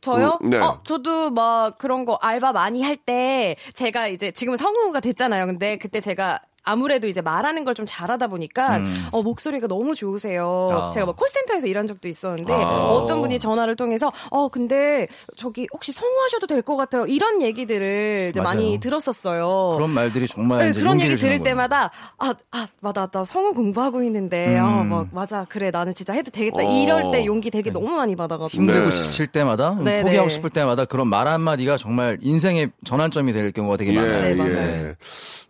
저요? 0.00 0.38
음, 0.44 0.50
네. 0.50 0.58
어, 0.58 0.80
저도 0.84 1.30
막 1.32 1.76
그런 1.76 2.04
거 2.04 2.16
알바 2.22 2.52
많이 2.52 2.82
할 2.84 2.96
때 3.04 3.56
제가 3.74 4.06
이제 4.06 4.30
지금 4.30 4.54
성우가 4.54 5.00
됐잖아요. 5.00 5.46
근데 5.46 5.76
그때 5.76 6.00
제가 6.00 6.38
아무래도 6.64 7.06
이제 7.06 7.20
말하는 7.22 7.64
걸 7.64 7.78
좀 7.78 7.86
잘하다 7.86 8.26
보니까 8.26 8.80
어, 9.12 9.22
목소리가 9.22 9.68
너무 9.68 9.94
좋으세요. 9.94 10.66
음. 10.70 10.76
아. 10.76 10.90
제가 10.90 11.06
막 11.06 11.14
콜센터에서 11.16 11.68
일한 11.68 11.86
적도 11.86 12.08
있었는데 12.08 12.52
아. 12.52 12.86
어떤 12.88 13.20
분이 13.20 13.38
전화를 13.38 13.76
통해서 13.76 14.10
어 14.30 14.48
근데 14.48 15.06
저기 15.36 15.68
혹시 15.72 15.92
성우하셔도 15.92 16.46
될 16.48 16.62
것 16.62 16.76
같아요. 16.76 17.04
이런 17.06 17.40
얘기들을 17.40 18.28
이제 18.30 18.40
맞아요. 18.40 18.56
많이 18.56 18.78
들었었어요. 18.80 19.74
그런 19.76 19.90
말들이 19.90 20.26
정말 20.26 20.58
네, 20.58 20.70
이제 20.70 20.80
그런 20.80 21.00
얘기 21.00 21.14
들을. 21.14 21.40
때마다 21.42 21.90
아, 22.18 22.34
아 22.50 22.66
맞아 22.80 23.06
나 23.06 23.22
성우 23.22 23.52
공부하고 23.54 24.02
있는데 24.02 24.58
아, 24.58 24.82
음. 24.82 24.88
막 24.88 25.06
맞아 25.12 25.46
그래 25.48 25.70
나는 25.70 25.94
진짜 25.94 26.12
해도 26.14 26.30
되겠다 26.32 26.58
어. 26.58 26.62
이럴 26.82 27.12
때 27.12 27.24
용기 27.26 27.50
되게 27.50 27.70
너무 27.70 27.90
많이 27.90 28.16
받아가지고 28.16 28.60
힘들고 28.62 28.90
네. 28.90 28.96
지칠 29.04 29.28
때마다 29.28 29.76
네, 29.80 30.02
포기하고 30.02 30.28
네. 30.28 30.34
싶을 30.34 30.50
때마다 30.50 30.84
그런 30.84 31.06
말 31.06 31.28
한마디가 31.28 31.76
정말 31.76 32.18
인생의 32.20 32.72
전환점이 32.84 33.32
될 33.32 33.52
경우가 33.52 33.76
되게 33.76 33.92
예, 33.94 33.96
많아요. 33.96 34.20
네, 34.22 34.30
예. 34.30 34.34
맞아요. 34.34 34.94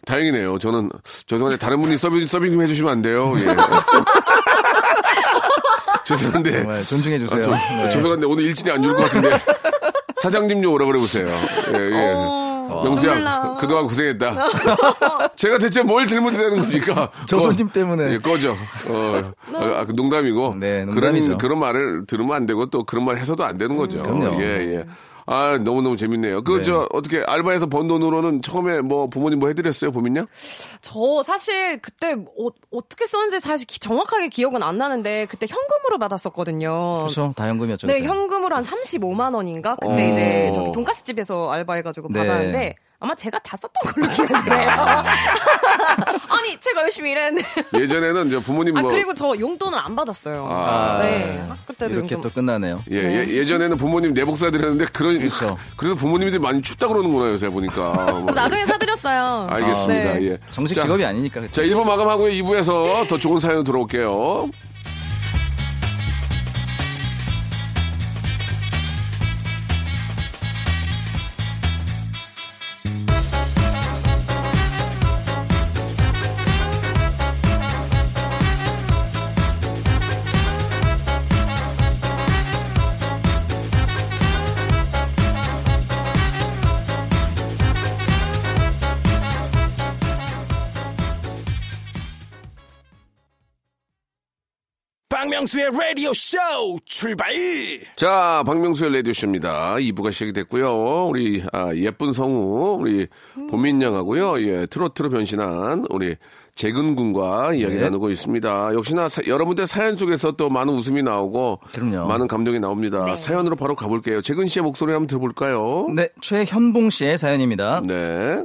다행이네요. 0.09 0.59
저는 0.59 0.89
죄송한데 1.27 1.59
다른 1.59 1.83
분이 1.83 1.99
서빙 1.99 2.27
서빙 2.27 2.53
좀 2.53 2.63
해주시면 2.63 2.91
안 2.91 3.03
돼요. 3.03 3.35
예. 3.39 3.45
죄송한데 6.05 6.53
정말 6.53 6.85
존중해 6.85 7.19
주세요. 7.19 7.41
아, 7.41 7.45
저- 7.45 7.51
네. 7.83 7.91
죄송한데 7.91 8.27
오늘 8.27 8.45
일진이 8.45 8.71
안 8.71 8.83
좋을 8.83 8.95
것 8.97 9.03
같은데 9.05 9.39
사장님 10.23 10.63
좀 10.63 10.73
오라 10.73 10.87
그래 10.87 10.99
보세요. 10.99 11.27
예, 11.75 11.79
예. 11.79 12.15
명수야 12.85 13.15
눈물 13.15 13.25
나. 13.25 13.57
그동안 13.57 13.85
고생했다. 13.87 14.35
제가 15.37 15.59
대체 15.59 15.83
뭘 15.83 16.07
잘못했다는 16.07 16.59
겁니까? 16.61 17.11
저 17.27 17.37
거- 17.37 17.43
손님 17.43 17.69
때문에. 17.69 18.13
예, 18.15 18.19
꺼져. 18.19 18.57
어, 18.89 19.33
아, 19.55 19.85
그 19.85 19.93
농담이고. 19.93 20.57
네, 20.59 20.85
농담이죠. 20.85 21.27
그런 21.27 21.39
그런 21.39 21.59
말을 21.61 22.07
들으면 22.07 22.37
안 22.37 22.47
되고 22.47 22.67
또 22.67 22.85
그런 22.85 23.05
말 23.05 23.17
해서도 23.19 23.45
안 23.45 23.59
되는 23.59 23.77
거죠. 23.77 24.03
그럼요. 24.03 24.41
예, 24.43 24.77
예. 24.77 24.85
아, 25.31 25.59
너무너무 25.59 25.97
재밌네요. 25.97 26.43
그, 26.43 26.57
네. 26.59 26.63
저, 26.63 26.89
어떻게, 26.93 27.23
알바에서 27.23 27.67
번 27.67 27.87
돈으로는 27.87 28.41
처음에 28.41 28.81
뭐 28.81 29.07
부모님 29.07 29.41
뭐 29.41 29.49
해드렸어요, 29.49 29.93
보민냐? 29.93 30.25
저 30.81 31.23
사실 31.23 31.79
그때 31.81 32.13
어, 32.15 32.81
떻게 32.89 33.07
썼는지 33.07 33.39
사실 33.41 33.67
기- 33.67 33.79
정확하게 33.79 34.29
기억은 34.29 34.63
안 34.63 34.79
나는데 34.79 35.27
그때 35.27 35.47
현금으로 35.49 35.99
받았었거든요. 35.99 36.71
그렇죠. 37.01 37.33
다 37.37 37.47
현금이었죠. 37.47 37.87
네, 37.87 37.97
그때. 38.01 38.07
현금으로 38.07 38.57
한 38.57 38.65
35만 38.65 39.35
원인가? 39.35 39.77
그때 39.77 40.07
어. 40.09 40.11
이제 40.11 40.51
저기 40.55 40.73
돈가스 40.73 41.05
집에서 41.05 41.51
알바해가지고 41.51 42.09
네. 42.11 42.21
받았는데 42.21 42.75
아마 43.01 43.15
제가 43.15 43.39
다 43.39 43.57
썼던 43.57 43.93
걸로 43.95 44.09
기억해요. 44.09 44.69
아니, 46.29 46.57
제가 46.59 46.83
열심히 46.83 47.13
일했는데. 47.13 47.47
예전에는 47.75 48.27
이제 48.27 48.41
부모님 48.41 48.77
아 48.77 48.81
뭐. 48.81 48.91
그리고 48.91 49.15
저 49.15 49.35
용돈을 49.39 49.79
안 49.79 49.95
받았어요. 49.95 50.49
아. 50.51 50.99
네, 51.01 51.41
학교 51.49 51.73
때도 51.75 51.93
이렇게 51.95 52.15
용돈. 52.17 52.21
또 52.23 52.31
끝나네요. 52.35 52.83
예, 52.91 52.97
예, 52.97 53.29
예전에는 53.29 53.77
부모님 53.77 54.15
내복 54.15 54.37
사 54.37 54.51
드렸는데 54.51 54.87
그런 54.93 55.17
그렇죠. 55.19 55.57
그래서 55.77 55.95
부모님들이 55.95 56.41
많이 56.41 56.61
춥다 56.61 56.89
그러는구나 56.89 57.31
요새 57.31 57.49
보니까. 57.49 57.93
뭐. 58.19 58.33
나중에 58.35 58.67
사드렸어요. 58.67 59.47
알겠습니다. 59.49 60.13
네. 60.15 60.23
예. 60.33 60.39
정식 60.51 60.75
자, 60.75 60.83
직업이 60.83 61.05
아니니까. 61.05 61.43
자, 61.53 61.63
1부 61.63 61.85
마감하고요. 61.85 62.33
2부에서 62.33 63.07
더 63.09 63.17
좋은 63.17 63.39
사연 63.39 63.63
들어올게요. 63.63 64.51
박명수의 95.23 95.71
라디오 95.77 96.13
쇼 96.15 96.37
출발! 96.85 97.33
자, 97.97 98.45
박명수의 98.47 98.93
라디오 98.95 99.13
쇼입니다. 99.13 99.75
2부가 99.75 100.13
시작이 100.13 100.33
됐고요. 100.33 101.07
우리, 101.09 101.43
아, 101.53 101.75
예쁜 101.75 102.13
성우, 102.13 102.77
우리, 102.81 103.09
보민 103.51 103.83
양하고요. 103.83 104.41
예, 104.47 104.67
트로트로 104.67 105.09
변신한 105.09 105.87
우리, 105.91 106.15
재근 106.55 106.95
군과 106.95 107.55
이야기 107.55 107.75
네. 107.75 107.83
나누고 107.83 108.11
있습니다. 108.11 108.75
역시나 108.75 109.09
사- 109.09 109.23
여러분들 109.27 109.67
사연 109.67 109.97
속에서 109.97 110.31
또 110.33 110.51
많은 110.51 110.73
웃음이 110.73 111.03
나오고, 111.03 111.63
그럼요. 111.73 112.07
많은 112.07 112.29
감동이 112.29 112.61
나옵니다. 112.61 113.17
사연으로 113.17 113.57
바로 113.57 113.75
가볼게요. 113.75 114.21
재근 114.23 114.47
씨의 114.47 114.63
목소리 114.63 114.93
한번 114.93 115.09
들어볼까요? 115.09 115.89
네, 115.97 116.11
최현봉 116.21 116.91
씨의 116.91 117.19
사연입니다. 117.19 117.81
네. 117.85 118.45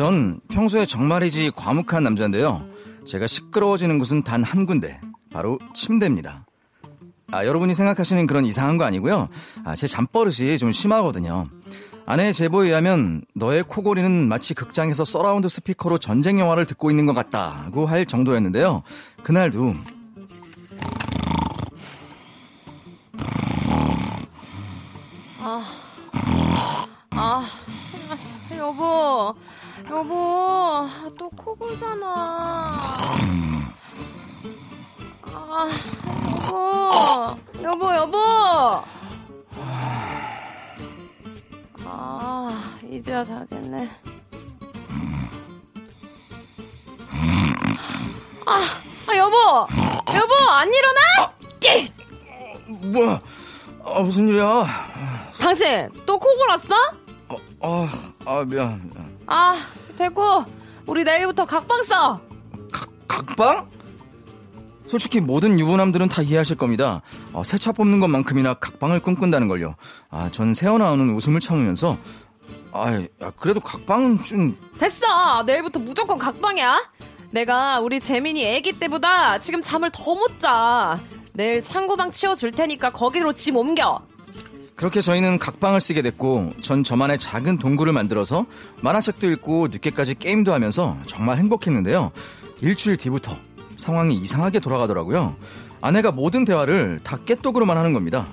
전 0.00 0.40
평소에 0.50 0.86
정말이지 0.86 1.52
과묵한 1.54 2.02
남자인데요. 2.02 2.66
제가 3.06 3.26
시끄러워지는 3.26 3.98
곳은 3.98 4.22
단 4.22 4.42
한 4.42 4.64
군데. 4.64 4.98
바로 5.30 5.58
침대입니다. 5.74 6.46
아, 7.30 7.44
여러분이 7.44 7.74
생각하시는 7.74 8.26
그런 8.26 8.46
이상한 8.46 8.78
거 8.78 8.84
아니고요. 8.84 9.28
아, 9.62 9.74
제 9.74 9.86
잠버릇이 9.86 10.56
좀 10.56 10.72
심하거든요. 10.72 11.44
아내의 12.06 12.32
제보에 12.32 12.68
의하면 12.68 13.20
너의 13.34 13.62
코골이는 13.64 14.26
마치 14.26 14.54
극장에서 14.54 15.04
서라운드 15.04 15.50
스피커로 15.50 15.98
전쟁 15.98 16.38
영화를 16.40 16.64
듣고 16.64 16.88
있는 16.88 17.04
것 17.04 17.12
같다고 17.12 17.84
할 17.84 18.06
정도였는데요. 18.06 18.82
그날도 19.22 19.74
아, 27.10 27.44
여보, 28.56 29.34
여보, 29.90 30.86
또 31.18 31.28
코 31.30 31.54
골잖아. 31.56 32.76
아, 35.22 35.68
여보, 37.62 37.92
여보, 37.92 37.94
여보. 37.94 38.18
아, 41.84 42.78
이제야 42.88 43.24
자겠네. 43.24 43.90
아, 48.46 48.60
아 49.08 49.16
여보, 49.16 49.36
여보, 50.14 50.34
안 50.50 50.68
일어나? 50.72 51.34
끼! 51.58 51.92
뭐야? 52.92 53.20
아, 53.84 54.00
무슨 54.00 54.28
일이야? 54.28 54.64
당신 55.40 55.90
또 56.06 56.18
코 56.18 56.32
골았어? 56.36 56.74
아, 57.62 57.88
아 58.24 58.44
미안. 58.46 58.80
미안. 58.94 59.18
아, 59.26 59.56
됐고, 60.00 60.44
우리 60.86 61.04
내일부터 61.04 61.44
각방 61.46 61.82
써. 61.84 62.20
각방? 63.06 63.68
솔직히 64.86 65.20
모든 65.20 65.60
유부남들은 65.60 66.08
다 66.08 66.20
이해하실 66.22 66.56
겁니다. 66.56 67.00
어, 67.32 67.44
새차 67.44 67.70
뽑는 67.70 68.00
것만큼이나 68.00 68.54
각방을 68.54 69.00
꿈꾼다는 69.00 69.46
걸요. 69.46 69.76
아, 70.10 70.28
전 70.32 70.52
새어나오는 70.52 71.14
웃음을 71.14 71.38
참으면서 71.38 71.96
아, 72.72 72.92
야, 72.94 73.30
그래도 73.36 73.60
각방은 73.60 74.22
좀 74.24 74.56
됐어. 74.78 75.42
내일부터 75.44 75.78
무조건 75.78 76.18
각방이야. 76.18 76.90
내가 77.30 77.78
우리 77.78 78.00
재민이 78.00 78.44
애기 78.44 78.72
때보다 78.72 79.38
지금 79.38 79.60
잠을 79.62 79.90
더 79.92 80.14
못 80.14 80.40
자. 80.40 80.98
내일 81.34 81.62
창고방 81.62 82.10
치워줄 82.10 82.50
테니까 82.52 82.90
거기로 82.90 83.32
짐 83.32 83.54
옮겨. 83.56 84.00
그렇게 84.80 85.02
저희는 85.02 85.38
각방을 85.38 85.78
쓰게 85.78 86.00
됐고 86.00 86.52
전 86.62 86.82
저만의 86.82 87.18
작은 87.18 87.58
동굴을 87.58 87.92
만들어서 87.92 88.46
만화책도 88.80 89.30
읽고 89.32 89.68
늦게까지 89.68 90.14
게임도 90.14 90.54
하면서 90.54 90.96
정말 91.06 91.36
행복했는데요. 91.36 92.10
일주일 92.62 92.96
뒤부터 92.96 93.36
상황이 93.76 94.14
이상하게 94.14 94.58
돌아가더라고요. 94.60 95.36
아내가 95.82 96.12
모든 96.12 96.46
대화를 96.46 97.00
다 97.04 97.18
깨똑으로만 97.18 97.76
하는 97.76 97.92
겁니다. 97.92 98.26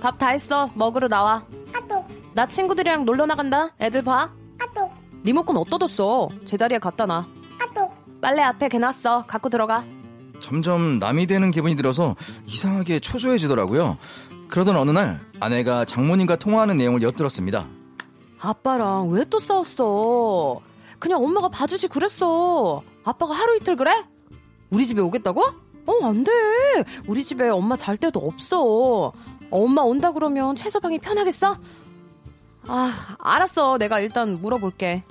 밥다 0.00 0.28
했어. 0.28 0.70
먹으러 0.74 1.08
나와. 1.08 1.42
나 2.32 2.46
친구들이랑 2.46 3.04
놀러 3.04 3.26
나간다. 3.26 3.70
애들 3.80 4.04
봐. 4.04 4.30
리모컨 5.24 5.56
어디다 5.56 5.78
뒀어? 5.78 6.28
제자리에 6.44 6.78
갖다 6.78 7.04
놔. 7.04 7.26
빨래 8.20 8.42
앞에 8.42 8.68
개놨어. 8.68 9.24
갖고 9.26 9.48
들어가. 9.48 9.82
점점 10.38 11.00
남이 11.00 11.26
되는 11.26 11.50
기분이 11.50 11.74
들어서 11.74 12.14
이상하게 12.46 13.00
초조해지더라고요. 13.00 13.98
그러던 14.48 14.76
어느 14.76 14.90
날 14.90 15.20
아내가 15.40 15.84
장모님과 15.84 16.36
통화하는 16.36 16.76
내용을 16.78 17.02
엿들었습니다. 17.02 17.66
아빠랑 18.40 19.10
왜 19.10 19.24
또 19.28 19.38
싸웠어? 19.38 20.60
그냥 20.98 21.22
엄마가 21.22 21.48
봐주지 21.48 21.88
그랬어. 21.88 22.82
아빠가 23.04 23.34
하루 23.34 23.56
이틀 23.56 23.76
그래? 23.76 24.04
우리 24.70 24.86
집에 24.86 25.00
오겠다고? 25.00 25.42
어, 25.86 26.04
안 26.04 26.22
돼. 26.24 26.32
우리 27.06 27.24
집에 27.24 27.48
엄마 27.48 27.76
잘 27.76 27.96
데도 27.96 28.20
없어. 28.20 28.62
어, 28.62 29.12
엄마 29.50 29.82
온다 29.82 30.12
그러면 30.12 30.56
최서방이 30.56 30.98
편하겠어? 30.98 31.56
아, 32.68 33.16
알았어. 33.18 33.78
내가 33.78 34.00
일단 34.00 34.40
물어볼게. 34.40 35.04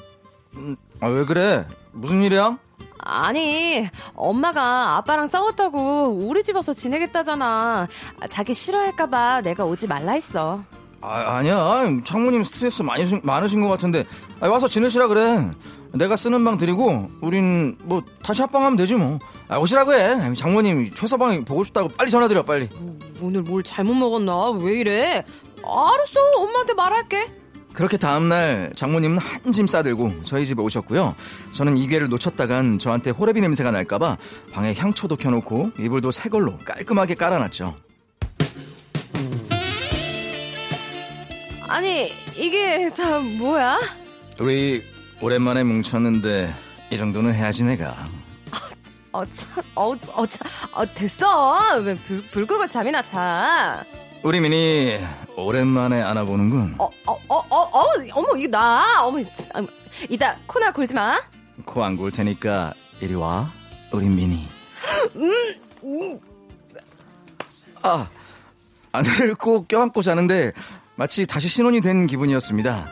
아, 1.00 1.08
왜 1.08 1.24
그래? 1.26 1.66
무슨 1.94 2.22
일이야? 2.24 2.58
아니, 3.00 3.88
엄마가 4.16 4.98
아빠랑 4.98 5.28
싸웠다고 5.28 6.20
우리 6.24 6.44
집 6.44 6.56
와서 6.56 6.74
지내겠다잖아. 6.74 7.88
아, 8.20 8.28
자기 8.28 8.54
싫어할까봐 8.54 9.42
내가 9.42 9.66
오지 9.66 9.88
말라 9.88 10.14
했어. 10.14 10.64
아, 11.02 11.38
아니야. 11.38 11.84
장모님 12.04 12.44
스트레스 12.44 12.82
많이, 12.82 13.06
신- 13.06 13.22
많으신 13.24 13.62
것 13.62 13.68
같은데. 13.68 14.06
아, 14.40 14.48
와서 14.48 14.68
지내시라 14.68 15.08
그래. 15.08 15.52
내가 15.94 16.16
쓰는 16.16 16.44
방 16.44 16.58
드리고, 16.58 17.10
우린 17.22 17.78
뭐, 17.84 18.02
다시 18.24 18.42
합방하면 18.42 18.76
되지 18.76 18.96
뭐. 18.96 19.20
아, 19.48 19.58
오시라고 19.60 19.94
해. 19.94 20.34
장모님 20.34 20.92
최서방이 20.96 21.46
보고 21.46 21.64
싶다고 21.64 21.90
빨리 21.90 22.10
전화드려, 22.10 22.44
빨리. 22.44 22.68
오늘 23.22 23.44
뭘 23.44 23.62
잘못 23.62 23.94
먹었나? 23.94 24.50
왜 24.52 24.80
이래? 24.80 25.24
알았어. 25.64 26.20
엄마한테 26.38 26.74
말할게. 26.74 27.32
그렇게 27.76 27.98
다음날 27.98 28.72
장모님은 28.76 29.18
한 29.18 29.52
짐 29.52 29.68
싸들고 29.68 30.24
저희 30.24 30.46
집에 30.46 30.62
오셨고요. 30.62 31.16
저는 31.52 31.78
이 31.78 31.88
기회를 31.88 32.10
놓쳤다간 32.10 32.80
저한테 32.80 33.12
호레비 33.12 33.42
냄새가 33.42 33.72
날까봐 33.72 34.18
방에 34.52 34.74
향초도 34.74 35.16
켜놓고 35.18 35.72
이불도 35.80 36.12
새 36.12 36.30
걸로 36.30 36.58
깔끔하게 36.66 37.16
깔아놨죠. 37.16 37.76
아니, 41.68 42.12
이게 42.36 42.90
다 42.96 43.20
뭐야? 43.20 43.80
우리 44.40 44.84
오랜만에 45.22 45.64
뭉쳤는데 45.64 46.54
이 46.92 46.98
정도는 46.98 47.34
해야지 47.34 47.64
내가. 47.64 48.06
어, 49.12 49.24
참, 49.32 49.64
어, 49.76 49.92
어, 50.14 50.26
참, 50.26 50.48
어, 50.74 50.86
됐어. 50.94 51.78
왜 51.82 51.96
불, 51.96 52.22
불 52.32 52.46
끄고 52.46 52.68
잠이나 52.68 53.02
자. 53.02 53.84
우리 54.24 54.40
미니 54.42 54.98
오랜만에 55.38 56.02
안아보는군. 56.02 56.76
어, 56.78 56.86
어, 57.06 57.12
어, 57.28 57.36
어, 57.38 57.58
어, 57.58 57.84
어머, 58.14 58.38
이거 58.38 58.48
나. 58.50 59.04
어머, 59.04 59.20
참, 59.54 59.68
이따 60.10 60.36
코나 60.48 60.72
골지 60.72 60.94
마. 60.94 61.20
코 61.66 61.84
안 61.84 61.98
골 61.98 62.12
테니까 62.12 62.74
이리 63.02 63.16
와. 63.16 63.50
우리 63.92 64.08
미니. 64.08 64.48
아, 67.84 68.08
아내를 68.92 69.36
꼭 69.36 69.68
껴안고 69.68 70.02
자는데 70.02 70.52
마치 70.96 71.26
다시 71.26 71.48
신혼이 71.48 71.82
된 71.82 72.08
기분이었습니다. 72.08 72.88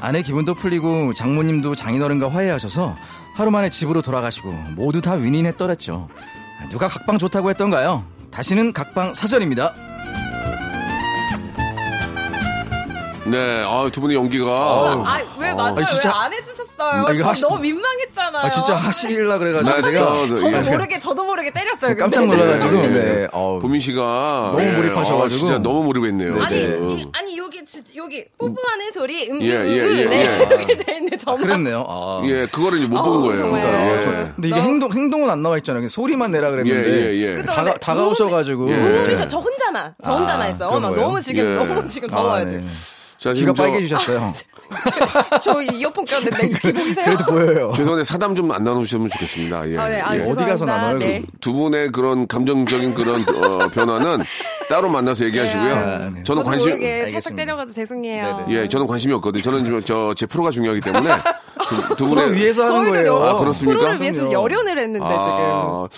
아내 0.00 0.22
기분도 0.22 0.54
풀리고 0.54 1.14
장모님도 1.14 1.74
장인어른과 1.74 2.30
화해하셔서 2.30 2.96
하루 3.34 3.50
만에 3.50 3.70
집으로 3.70 4.02
돌아가시고 4.02 4.50
모두 4.74 5.00
다 5.00 5.12
윈윈했더랬죠. 5.14 6.08
누가 6.70 6.88
각방 6.88 7.18
좋다고 7.18 7.50
했던가요? 7.50 8.04
다시는 8.30 8.72
각방 8.72 9.14
사절입니다. 9.14 9.74
네, 13.24 13.62
아, 13.64 13.88
두 13.92 14.00
분의 14.00 14.16
연기가. 14.16 14.50
아, 14.50 15.20
왜 15.38 15.52
맞아요? 15.54 15.76
아니, 15.76 15.86
진짜- 15.86 16.08
왜 16.08 16.24
안 16.24 16.32
해주셨어요? 16.32 17.04
아, 17.06 17.12
이거 17.12 17.22
저 17.22 17.28
하시- 17.30 17.42
너무 17.42 17.58
민망했잖아요. 17.60 18.42
아, 18.44 18.50
진짜 18.50 18.74
하시려 18.74 19.38
그래가지고 19.38 19.70
네, 19.70 19.90
내가 19.90 20.04
저- 20.04 20.28
저도 20.34 20.52
예. 20.52 20.60
모르게, 20.70 20.98
저도 20.98 21.24
모르게 21.24 21.50
때렸어요. 21.52 21.96
깜짝 21.96 22.22
근데. 22.22 22.36
놀라가지고 22.36 22.76
예, 22.78 22.82
예. 22.82 22.88
네. 22.88 23.28
어우. 23.32 23.60
보민 23.60 23.78
씨가. 23.80 24.50
너무 24.52 24.60
예, 24.64 24.72
몰입하셔가지고. 24.72 25.24
아, 25.24 25.28
진짜 25.28 25.58
너무 25.58 25.84
몰입했네요. 25.84 26.42
아니, 26.42 26.56
네. 26.66 26.76
이, 26.94 27.08
아니, 27.12 27.38
여기, 27.38 27.64
지- 27.64 27.82
여기, 27.96 28.24
뽀뽀하는 28.38 28.90
소리, 28.92 29.30
음, 29.30 29.40
예, 29.40 29.56
음, 29.56 29.68
예, 29.68 29.80
음, 29.82 29.98
예, 29.98 30.04
네, 30.06 30.16
예. 30.16 30.36
이렇게 30.58 30.76
돼 30.78 30.92
있는데, 30.96 31.16
저만. 31.16 31.40
그랬네요. 31.42 31.84
아. 31.88 32.22
예, 32.24 32.46
그거를 32.46 32.78
이제 32.78 32.88
못 32.88 33.02
본 33.04 33.18
어, 33.18 33.22
거예요. 33.22 33.38
정말. 33.38 33.62
예. 33.62 33.66
어, 33.68 34.00
저- 34.02 34.10
근데 34.34 34.48
이게 34.48 34.60
행동 34.60 34.92
행동은 34.92 35.30
안 35.30 35.42
나와 35.42 35.56
있잖아요. 35.58 35.86
소리만 35.88 36.32
내라 36.32 36.48
예, 36.48 36.50
그랬는데 36.50 36.90
예, 36.90 37.14
예. 37.30 37.34
그죠? 37.36 37.46
다가 37.52 37.62
근데 37.64 37.78
다가오셔가지고 37.78 38.70
예. 38.72 38.76
몸이 38.76 39.16
저 39.28 39.38
혼자만, 39.38 39.94
저 40.04 40.10
혼자만 40.12 40.40
아, 40.40 40.44
했어요. 40.44 40.68
그런 40.70 40.82
막 40.82 40.88
거예요? 40.90 41.02
너무 41.06 41.20
지금, 41.20 41.44
예. 41.44 41.54
너무 41.54 41.86
지금 41.86 42.08
더워요, 42.08 42.42
아, 42.42 42.46
지금. 42.46 42.68
네. 43.22 43.28
자, 43.28 43.32
귀가 43.32 43.34
지금 43.34 43.54
저- 43.54 43.62
빨개지셨어요. 43.62 44.34
저 45.44 45.60
이어폰 45.62 46.04
꼈는데, 46.06 46.48
귀 46.60 46.72
보이세요? 46.72 47.04
그래도 47.04 47.24
보여요. 47.26 47.72
죄송한데 47.74 48.04
사담 48.04 48.34
좀 48.34 48.50
안 48.52 48.64
나누셨으면 48.64 49.08
좋겠습니다. 49.10 49.70
예. 49.70 49.78
아, 49.78 49.88
네, 49.88 50.00
아, 50.00 50.16
예. 50.16 50.20
어디 50.22 50.44
가서. 50.44 50.64
나눠요? 50.64 50.98
네. 50.98 51.22
두 51.40 51.52
분의 51.52 51.90
그런 51.92 52.26
감정적인 52.26 52.94
그런 52.94 53.22
어, 53.28 53.68
변화는 53.68 54.24
따로 54.72 54.88
만나서 54.88 55.24
얘기하시고요. 55.26 55.74
네. 55.74 55.80
네. 55.84 55.84
저는 55.84 56.24
저도 56.24 56.42
관심. 56.44 56.80
살짝 57.10 57.36
때려가지고 57.36 57.74
죄송해요. 57.74 58.46
예, 58.48 58.66
저는 58.68 58.86
관심이 58.86 59.12
없거든요. 59.14 59.42
저는 59.42 59.64
지금 59.66 59.82
저 59.84 60.14
제 60.16 60.24
프로가 60.26 60.50
중요하기 60.50 60.80
때문에 60.80 61.08
두, 61.68 61.94
두 61.96 62.08
프로 62.08 62.22
분의 62.22 62.34
위해서 62.38 62.64
하는 62.66 62.90
거예요. 62.90 63.06
여- 63.06 63.22
아, 63.22 63.38
그렇습니까? 63.38 63.78
프로를 63.78 64.00
위해서. 64.00 64.30
열연을 64.32 64.78
했는데 64.78 64.98
지금. 64.98 65.06
아, 65.08 65.88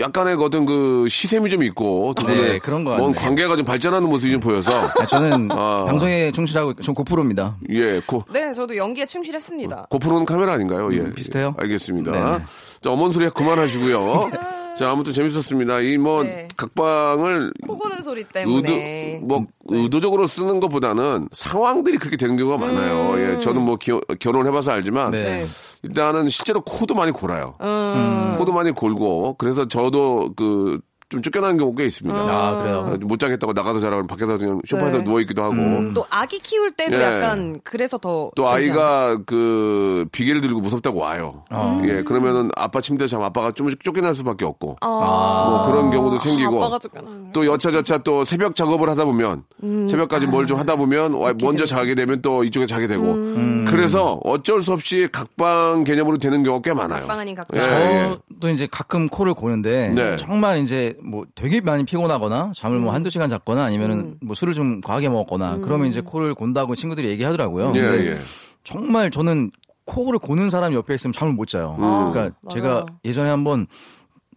약간의 0.00 0.36
그 0.36 0.44
어떤 0.44 0.64
그 0.66 1.06
시샘이 1.08 1.50
좀 1.50 1.62
있고 1.62 2.12
두 2.14 2.26
네, 2.26 2.34
분의 2.36 2.60
그런 2.60 2.84
것 2.84 2.96
뭔. 2.96 3.14
관계가 3.14 3.56
좀 3.56 3.64
발전하는 3.64 4.08
모습이 4.08 4.32
좀 4.32 4.40
보여서 4.40 4.72
아, 4.98 5.04
저는 5.06 5.48
아. 5.50 5.84
방송에 5.86 6.30
충실하고 6.32 6.74
전 6.74 6.94
고프로입니다. 6.94 7.56
예, 7.70 8.00
고, 8.06 8.24
네, 8.32 8.52
저도 8.52 8.76
연기에 8.76 9.06
충실했습니다. 9.06 9.86
고프로는 9.90 10.24
카메라 10.26 10.52
아닌가요? 10.52 10.92
예. 10.92 10.98
음, 10.98 11.12
비슷해요? 11.14 11.54
예, 11.58 11.62
알겠습니다. 11.62 12.12
네네. 12.12 12.38
자, 12.82 12.90
어머니 12.90 13.12
소리 13.14 13.28
그만하시고요. 13.30 14.30
자, 14.76 14.90
아무튼 14.90 15.12
재밌었습니다. 15.12 15.80
이뭐 15.80 16.22
네. 16.24 16.48
각방을 16.56 17.52
코 17.66 17.78
고는 17.78 18.02
소리 18.02 18.20
의도 18.20 18.32
때문에. 18.32 19.20
뭐 19.22 19.46
의도적으로 19.66 20.26
쓰는 20.26 20.60
것보다는 20.60 21.28
상황들이 21.32 21.98
그렇게 21.98 22.16
되는 22.16 22.36
경우가 22.36 22.58
많아요. 22.58 23.18
예, 23.20 23.38
저는 23.38 23.62
뭐 23.62 23.76
기, 23.76 23.92
결혼해봐서 24.20 24.72
알지만 24.72 25.10
네. 25.12 25.22
네. 25.22 25.46
일단은 25.82 26.28
실제로 26.28 26.60
코도 26.60 26.94
많이 26.94 27.12
골아요. 27.12 27.54
음. 27.60 28.34
코도 28.36 28.52
많이 28.52 28.72
골고 28.72 29.34
그래서 29.34 29.68
저도 29.68 30.32
그 30.36 30.80
좀 31.10 31.22
쫓겨나는 31.22 31.56
경우가 31.56 31.78
꽤 31.78 31.86
있습니다. 31.86 32.18
아, 32.18 32.56
그래요? 32.56 32.78
어, 32.92 32.98
못 33.00 33.18
자겠다고 33.18 33.54
나가서 33.54 33.80
자라고 33.80 34.06
밖에서 34.06 34.36
그냥 34.36 34.60
소파에서 34.66 34.98
네. 34.98 35.04
누워 35.04 35.20
있기도 35.22 35.42
하고 35.42 35.54
또 35.94 36.04
아기 36.10 36.38
키울 36.38 36.70
때도 36.70 36.96
예. 36.98 37.02
약간 37.02 37.58
그래서 37.64 37.96
더 37.96 38.30
또. 38.36 38.48
아이가 38.48 39.18
그 39.24 40.06
비계를 40.12 40.40
들고 40.42 40.60
무섭다고 40.60 41.00
와요. 41.00 41.44
예, 41.84 42.02
그러면은 42.02 42.50
아빠 42.56 42.80
침대 42.82 43.06
자면 43.06 43.24
아빠가 43.26 43.52
좀 43.52 43.74
쫓겨날 43.82 44.14
수밖에 44.14 44.44
없고 44.44 44.76
뭐 44.80 45.66
그런 45.66 45.90
경우도 45.90 46.18
생기고 46.18 46.56
아. 46.62 46.66
아빠가 46.66 46.78
쫓겨나는 46.78 47.32
또 47.32 47.46
여차저차 47.46 47.98
또 47.98 48.24
새벽 48.24 48.54
작업을 48.54 48.88
하다 48.90 49.04
보면 49.06 49.44
음. 49.62 49.88
새벽까지 49.88 50.26
뭘 50.26 50.48
좀 50.48 50.56
하다 50.58 50.76
보면 50.76 51.12
와, 51.14 51.34
먼저 51.42 51.66
자게 51.66 51.94
되면 51.94 52.22
또 52.22 52.42
이쪽에 52.44 52.66
자게 52.66 52.86
되고 52.86 53.02
음. 53.12 53.57
그래서 53.70 54.20
어쩔 54.24 54.62
수 54.62 54.72
없이 54.72 55.08
각방 55.10 55.84
개념으로 55.84 56.18
되는 56.18 56.42
경우가 56.42 56.62
꽤 56.62 56.74
많아요. 56.74 57.00
각방 57.00 57.20
아닌 57.20 57.34
각방. 57.34 57.60
예, 57.60 57.64
예. 57.64 58.16
저도 58.34 58.50
이제 58.50 58.68
가끔 58.70 59.08
코를 59.08 59.34
고는데 59.34 59.90
네. 59.90 60.16
정말 60.16 60.58
이제 60.58 60.94
뭐 61.02 61.24
되게 61.34 61.60
많이 61.60 61.84
피곤하거나 61.84 62.52
잠을 62.54 62.78
음. 62.78 62.82
뭐 62.82 62.92
한두 62.92 63.10
시간 63.10 63.28
잤거나 63.28 63.64
아니면은 63.64 64.16
뭐 64.20 64.34
술을 64.34 64.54
좀 64.54 64.80
과하게 64.80 65.08
먹었거나 65.08 65.58
그러면 65.62 65.88
이제 65.88 66.00
코를 66.00 66.34
곤다고 66.34 66.74
친구들이 66.74 67.08
얘기하더라고요. 67.08 67.72
예, 67.74 67.80
근데 67.80 68.10
예. 68.12 68.18
정말 68.64 69.10
저는 69.10 69.50
코를 69.84 70.18
고는 70.18 70.50
사람이 70.50 70.74
옆에 70.74 70.94
있으면 70.94 71.12
잠을 71.12 71.32
못 71.32 71.48
자요. 71.48 71.76
음. 71.78 72.12
그러니까 72.12 72.36
제가 72.50 72.86
예전에 73.04 73.30
한번 73.30 73.66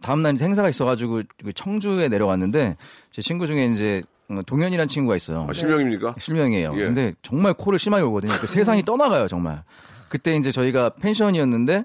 다음날 0.00 0.34
이제 0.34 0.44
행사가 0.44 0.68
있어가지고 0.68 1.22
그 1.44 1.52
청주에 1.52 2.08
내려갔는데 2.08 2.76
제 3.10 3.22
친구 3.22 3.46
중에 3.46 3.66
이제 3.66 4.02
동현이라는 4.40 4.88
친구가 4.88 5.16
있어요. 5.16 5.46
아, 5.48 5.52
실명입니까? 5.52 6.14
실명이에요. 6.18 6.72
예. 6.76 6.84
근데 6.86 7.12
정말 7.22 7.52
코를 7.52 7.78
심하게 7.78 8.04
오거든요. 8.04 8.32
그 8.40 8.46
세상이 8.46 8.82
떠나가요, 8.84 9.28
정말. 9.28 9.62
그때 10.08 10.34
이제 10.36 10.50
저희가 10.50 10.90
펜션이었는데, 11.00 11.84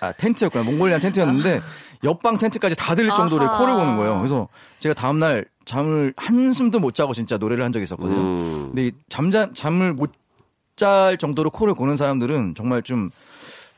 아, 0.00 0.12
텐트였구나. 0.12 0.64
몽골리안 0.64 1.00
텐트였는데, 1.00 1.60
옆방 2.04 2.38
텐트까지 2.38 2.76
다 2.76 2.94
들릴 2.94 3.12
정도로 3.12 3.44
아하. 3.44 3.58
코를 3.58 3.74
고는 3.74 3.96
거예요. 3.96 4.18
그래서 4.18 4.48
제가 4.78 4.94
다음 4.94 5.18
날 5.18 5.44
잠을 5.64 6.12
한숨도 6.16 6.80
못 6.80 6.94
자고 6.94 7.12
진짜 7.14 7.36
노래를 7.38 7.64
한 7.64 7.72
적이 7.72 7.84
있었거든요. 7.84 8.20
음. 8.20 8.66
근데 8.68 8.86
이 8.86 8.92
잠자 9.08 9.50
잠을 9.52 9.92
못 9.92 10.12
잘 10.76 11.16
정도로 11.18 11.50
코를 11.50 11.74
고는 11.74 11.96
사람들은 11.96 12.54
정말 12.56 12.82
좀 12.82 13.10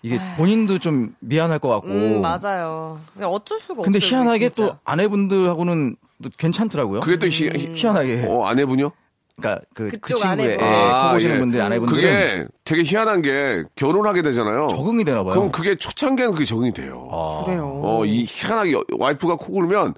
이게 0.03 0.21
본인도 0.37 0.79
좀 0.79 1.15
미안할 1.21 1.59
것 1.59 1.69
같고. 1.69 1.89
음, 1.89 2.21
맞아요. 2.21 2.99
그냥 3.15 3.31
어쩔 3.31 3.59
수가 3.59 3.83
근데 3.83 3.99
없어요. 3.99 4.09
희한하게 4.11 4.51
진짜. 4.51 4.73
또 4.73 4.79
아내분들하고는 4.85 5.97
또 6.23 6.31
괜찮더라고요. 6.37 7.01
그게 7.01 7.19
또 7.19 7.27
희, 7.27 7.49
희, 7.49 7.73
희한하게. 7.75 8.27
어, 8.29 8.45
아내분요? 8.47 8.91
그러니까 9.39 9.65
그, 9.75 9.91
그 10.01 10.15
친구의 10.15 10.33
아내분. 10.33 10.67
예, 10.67 10.71
아, 10.71 11.09
코 11.09 11.15
고시는 11.15 11.35
예. 11.35 11.39
분들 11.41 11.61
아내분들은 11.61 12.03
그게 12.03 12.47
되게 12.65 12.83
희한한 12.85 13.21
게 13.23 13.65
결혼하게 13.75 14.23
되잖아요. 14.23 14.69
적응이 14.69 15.05
되나 15.05 15.23
봐요. 15.25 15.35
그럼 15.35 15.53
그게 15.53 15.75
초창기에는 15.75 16.35
그게 16.35 16.45
적응이 16.47 16.73
돼요. 16.73 17.43
그래요. 17.45 17.81
어, 17.85 18.05
이 18.07 18.25
희한하게 18.27 18.81
와이프가 18.99 19.37
코 19.37 19.53
고르면 19.53 19.95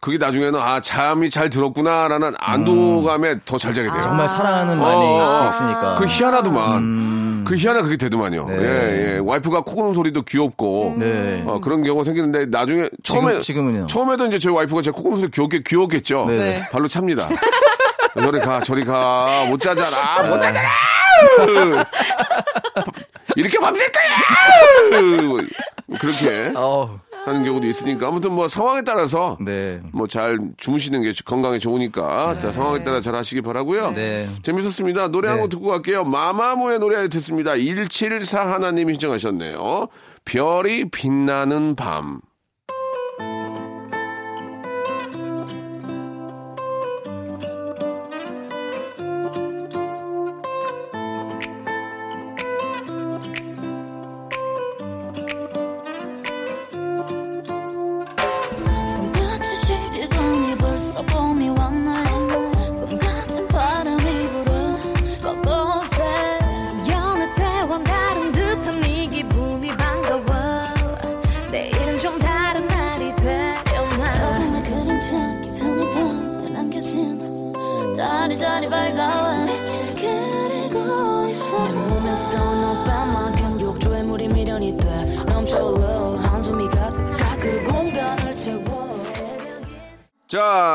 그게 0.00 0.16
나중에는 0.18 0.58
아, 0.58 0.80
잠이 0.80 1.28
잘 1.30 1.50
들었구나라는 1.50 2.32
안도감에 2.38 3.40
더잘 3.44 3.74
자게 3.74 3.90
돼요. 3.90 4.00
정말 4.02 4.28
사랑하는 4.28 4.80
어, 4.80 4.82
마음이 4.82 5.04
어, 5.06 5.50
있으니까. 5.50 5.94
그 5.96 6.06
희한하더만. 6.06 6.78
음. 6.82 7.19
그 7.50 7.56
희한한 7.56 7.82
그게 7.82 7.96
되더만요. 7.96 8.46
네. 8.46 8.56
예, 8.60 9.14
예. 9.16 9.18
와이프가 9.18 9.62
코 9.62 9.74
고는 9.74 9.92
소리도 9.92 10.22
귀엽고. 10.22 10.94
네. 10.98 11.42
어, 11.44 11.58
그런 11.60 11.82
경우가 11.82 12.04
생기는데 12.04 12.46
나중에 12.46 12.88
처음에 13.02 13.40
지금 13.40 13.68
은요? 13.68 13.86
처음에도 13.88 14.26
이제 14.26 14.38
저희 14.38 14.54
와이프가 14.54 14.82
제 14.82 14.92
코 14.92 15.02
고는 15.02 15.16
소리 15.18 15.30
귀엽게 15.32 15.62
귀엽겠죠. 15.66 16.26
네. 16.28 16.36
네. 16.38 16.62
발로 16.70 16.86
찹니다. 16.86 17.28
저리 18.14 18.38
가, 18.38 18.60
저리 18.60 18.84
가. 18.84 19.46
못 19.48 19.60
자잖아. 19.60 20.28
못 20.28 20.40
자잖아. 20.40 20.68
이렇게 23.34 23.58
밤샐 23.58 23.84
거야. 23.90 24.04
그렇게 26.00 26.52
어. 26.54 27.00
하는 27.24 27.44
경우도 27.44 27.66
있으니까 27.66 28.08
아무튼 28.08 28.32
뭐 28.32 28.48
상황에 28.48 28.82
따라서 28.82 29.36
네. 29.40 29.80
뭐 29.92 30.06
잘 30.06 30.38
주무시는 30.56 31.02
게 31.02 31.12
건강에 31.24 31.58
좋으니까 31.58 32.38
자, 32.40 32.50
상황에 32.50 32.82
따라 32.82 33.00
잘 33.00 33.14
하시기 33.14 33.42
바라고요. 33.42 33.92
네. 33.92 34.26
재밌었습니다. 34.42 35.08
노래 35.08 35.28
한 35.28 35.36
네. 35.36 35.42
곡 35.42 35.50
듣고 35.50 35.68
갈게요. 35.68 36.04
마마무의 36.04 36.78
노래 36.80 37.08
듣습니다. 37.08 37.52
174 37.54 38.52
하나님이 38.52 38.94
신청하셨네요. 38.94 39.88
별이 40.24 40.90
빛나는 40.90 41.76
밤. 41.76 42.20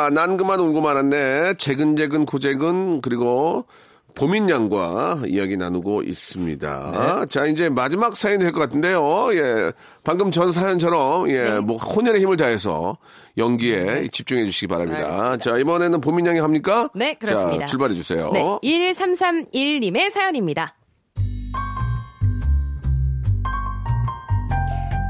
자, 0.06 0.12
난 0.12 0.38
그만 0.38 0.60
울고 0.60 0.82
말았네. 0.82 1.56
재근재근 1.56 2.28
고재근 2.28 3.02
그리고 3.02 3.65
보민양과 4.13 5.24
이야기 5.28 5.58
나누고 5.58 6.04
있습니다. 6.04 7.26
자, 7.28 7.46
이제 7.48 7.70
마지막 7.70 8.15
사연이 8.15 8.44
될 8.44 8.52
것 8.54 8.60
같은데요. 8.60 9.34
예. 9.34 9.72
방금 10.04 10.30
전 10.30 10.52
사연처럼, 10.52 11.28
예, 11.32 11.60
뭐, 11.60 11.78
혼혈의 11.78 12.22
힘을 12.22 12.38
다해서 12.38 12.98
연기에 13.38 14.08
집중해 14.12 14.46
주시기 14.46 14.68
바랍니다. 14.68 15.06
알겠습니다. 15.08 15.38
자, 15.38 15.58
이번에는 15.58 16.00
보민양이 16.02 16.39
합니까? 16.39 16.88
네, 16.94 17.15
그렇습니다. 17.15 17.62
자, 17.62 17.65
출발해 17.65 17.96
주세요. 17.96 18.30
네, 18.32 18.44
1331님의 18.63 20.12
사연입니다. 20.12 20.76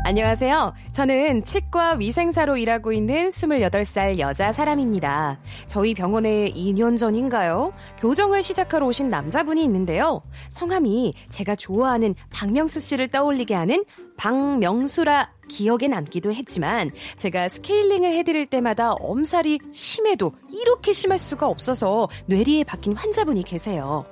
안녕하세요. 0.06 0.76
저는 0.92 1.46
치과 1.46 1.94
위생사로 1.94 2.58
일하고 2.58 2.94
있는 2.94 3.30
28살 3.30 4.20
여자 4.20 4.52
사람입니다. 4.52 5.40
저희 5.66 5.96
병원에 5.96 6.52
2년 6.52 6.96
전인가요? 6.96 7.74
교정을 7.98 8.44
시작하러 8.44 8.86
오신 8.86 9.10
남자분이 9.10 9.64
있는데요. 9.64 10.22
성함이 10.52 11.16
제가 11.32 11.56
좋아하는 11.56 12.14
박명수 12.32 12.82
씨를 12.82 13.08
떠올리게 13.08 13.56
하는 13.56 13.84
박명수라 14.16 15.32
기억에 15.50 15.88
남기도 15.88 16.32
했지만 16.32 16.92
제가 17.18 17.50
스케일링을 17.50 18.12
해드릴 18.12 18.46
때마다 18.46 18.92
엄살이 18.92 19.58
심해도 19.74 20.34
이렇게 20.52 20.94
심할 20.94 21.18
수가 21.18 21.48
없어서 21.48 22.10
뇌리에 22.28 22.64
박힌 22.64 22.94
환자분이 22.94 23.42
계세요. 23.42 24.06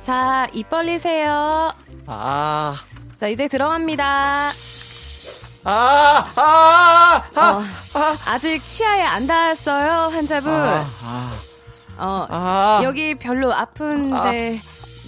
자, 0.00 0.46
입 0.54 0.70
벌리세요. 0.70 1.72
아. 2.06 2.76
자, 3.18 3.26
이제 3.26 3.48
들어갑니다. 3.48 4.50
아, 5.64 6.24
아, 6.36 7.22
아, 7.34 7.50
어, 7.50 7.62
아직 8.26 8.58
치아에 8.66 9.02
안 9.02 9.26
닿았어요, 9.26 10.10
환자분. 10.12 10.52
아, 10.52 11.32
어, 11.98 12.26
아, 12.30 12.80
여기 12.82 13.16
별로 13.16 13.54
아픈데 13.54 14.58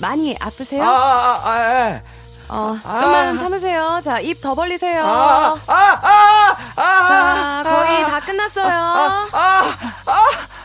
많이 0.01 0.37
아프세요? 0.41 0.85
아, 0.85 0.89
아, 0.89 1.41
아, 1.45 1.61
예. 1.91 2.03
어, 2.51 2.77
좀만 3.01 3.39
참으세요. 3.39 4.01
자, 4.05 4.21
입 4.21 4.41
더 4.41 4.55
벌리세요. 4.55 5.05
아, 5.05 5.57
아, 5.67 5.75
아, 6.03 6.57
아, 6.77 7.63
자, 7.65 7.71
거의 7.71 8.03
다 8.05 8.21
끝났어요. 8.21 8.69
아, 8.73 9.27
아, 9.33 9.75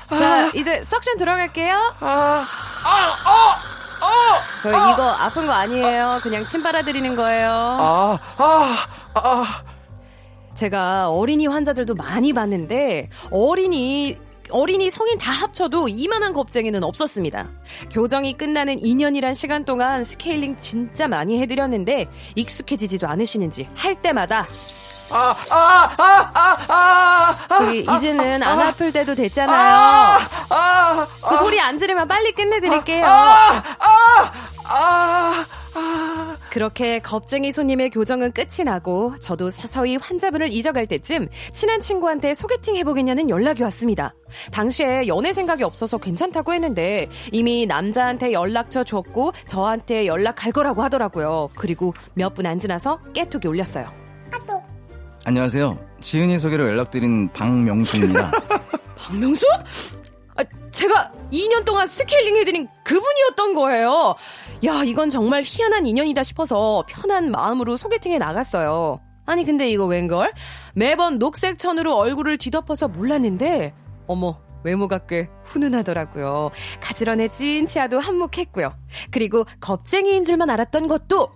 자, 0.09 0.51
이제 0.53 0.83
석션 0.87 1.17
들어갈게요. 1.17 1.93
아, 2.01 2.45
저 4.61 4.69
이거 4.69 5.09
아픈 5.19 5.47
거 5.47 5.53
아니에요. 5.53 6.19
그냥 6.21 6.45
침 6.45 6.61
빨아드리는 6.61 7.15
거예요. 7.15 7.49
아, 7.51 8.17
아, 8.37 8.77
아. 9.15 9.61
제가 10.59 11.09
어린이 11.09 11.47
환자들도 11.47 11.95
많이 11.95 12.33
봤는데 12.33 13.07
어린이 13.31 14.17
어린이 14.51 14.89
성인 14.89 15.17
다 15.17 15.31
합쳐도 15.31 15.87
이만한 15.87 16.33
겁쟁이는 16.33 16.83
없었습니다. 16.83 17.49
교정이 17.91 18.33
끝나는 18.33 18.77
2년이란 18.77 19.35
시간 19.35 19.63
동안 19.63 20.03
스케일링 20.03 20.57
진짜 20.57 21.07
많이 21.07 21.39
해드렸는데 21.39 22.07
익숙해지지도 22.35 23.07
않으시는지 23.07 23.69
할 23.73 24.01
때마다 24.01 24.45
아, 25.11 25.35
아, 25.49 25.89
아, 25.97 26.31
아, 26.33 26.57
아, 26.69 27.35
저기 27.57 27.79
이제는 27.79 28.43
안 28.43 28.59
아플 28.61 28.91
때도 28.91 29.15
됐잖아요. 29.15 30.19
아, 30.49 31.07
그 31.29 31.37
소리 31.37 31.59
안 31.59 31.79
지르면 31.79 32.07
빨리 32.07 32.31
끝내드릴게요. 32.31 33.05
아, 33.05 33.63
아, 33.79 34.31
아. 34.65 35.45
그렇게 36.49 36.99
겁쟁이 36.99 37.51
손님의 37.51 37.91
교정은 37.91 38.31
끝이 38.33 38.65
나고 38.65 39.13
저도 39.19 39.49
서서히 39.51 39.97
환자분을 39.97 40.51
잊어갈 40.51 40.87
때쯤 40.87 41.27
친한 41.53 41.79
친구한테 41.79 42.33
소개팅 42.33 42.75
해보겠냐는 42.75 43.29
연락이 43.29 43.61
왔습니다. 43.63 44.13
당시에 44.51 45.07
연애 45.07 45.31
생각이 45.31 45.63
없어서 45.63 45.97
괜찮다고 45.99 46.53
했는데 46.53 47.07
이미 47.31 47.65
남자한테 47.67 48.33
연락처 48.33 48.83
줬고 48.83 49.33
저한테 49.45 50.07
연락할 50.07 50.51
거라고 50.51 50.81
하더라고요. 50.83 51.51
그리고 51.55 51.93
몇 52.15 52.33
분 52.33 52.47
안 52.47 52.59
지나서 52.59 52.99
깨톡이 53.13 53.47
올렸어요. 53.47 53.91
안녕하세요. 55.25 55.77
지은이 56.01 56.39
소개로 56.39 56.67
연락드린 56.67 57.29
박명수입니다. 57.33 58.31
박명수? 58.97 59.45
아, 60.35 60.43
제가 60.71 61.11
2년 61.31 61.65
동안 61.65 61.87
스케일링 61.87 62.37
해드린 62.37 62.67
그분이었던 62.83 63.53
거예요. 63.53 64.15
야, 64.65 64.83
이건 64.83 65.09
정말 65.09 65.41
희한한 65.45 65.85
인연이다 65.85 66.23
싶어서 66.23 66.83
편한 66.87 67.31
마음으로 67.31 67.77
소개팅에 67.77 68.17
나갔어요. 68.17 69.01
아니, 69.25 69.45
근데 69.45 69.67
이거 69.67 69.85
웬걸? 69.85 70.33
매번 70.73 71.19
녹색 71.19 71.59
천으로 71.59 71.95
얼굴을 71.95 72.37
뒤덮어서 72.37 72.87
몰랐는데, 72.87 73.73
어머, 74.07 74.39
외모가 74.63 74.99
꽤 74.99 75.29
훈훈하더라고요. 75.45 76.51
가지런해진 76.81 77.67
치아도 77.67 77.99
한몫했고요. 77.99 78.73
그리고 79.11 79.45
겁쟁이인 79.59 80.23
줄만 80.23 80.49
알았던 80.49 80.87
것도, 80.87 81.29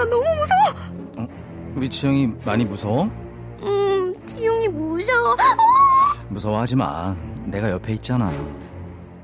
나 0.00 0.06
너무 0.06 0.24
무서워! 0.34 1.28
우리 1.76 1.86
지영이 1.86 2.28
많이 2.46 2.64
무서워? 2.64 3.04
음, 3.60 4.14
지용이 4.24 4.66
무서워. 4.68 5.36
무서워하지 6.30 6.76
마. 6.76 7.14
내가 7.44 7.70
옆에 7.70 7.92
있잖아. 7.92 8.32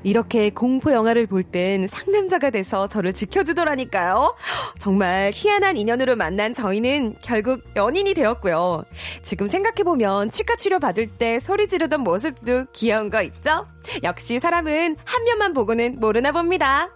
이렇게 0.02 0.50
공포 0.50 0.92
영화를 0.92 1.26
볼 1.26 1.42
땐 1.44 1.88
상남자가 1.88 2.50
돼서 2.50 2.86
저를 2.88 3.14
지켜주더라니까요. 3.14 4.36
정말 4.78 5.30
희한한 5.34 5.78
인연으로 5.78 6.14
만난 6.14 6.52
저희는 6.52 7.16
결국 7.22 7.62
연인이 7.74 8.12
되었고요. 8.12 8.84
지금 9.22 9.48
생각해보면 9.48 10.30
치과 10.30 10.56
치료 10.56 10.78
받을 10.78 11.06
때 11.08 11.40
소리 11.40 11.66
지르던 11.68 12.02
모습도 12.02 12.66
귀여운 12.74 13.08
거 13.08 13.22
있죠? 13.22 13.64
역시 14.04 14.38
사람은 14.38 14.96
한 15.04 15.24
면만 15.24 15.54
보고는 15.54 15.98
모르나 15.98 16.32
봅니다. 16.32 16.90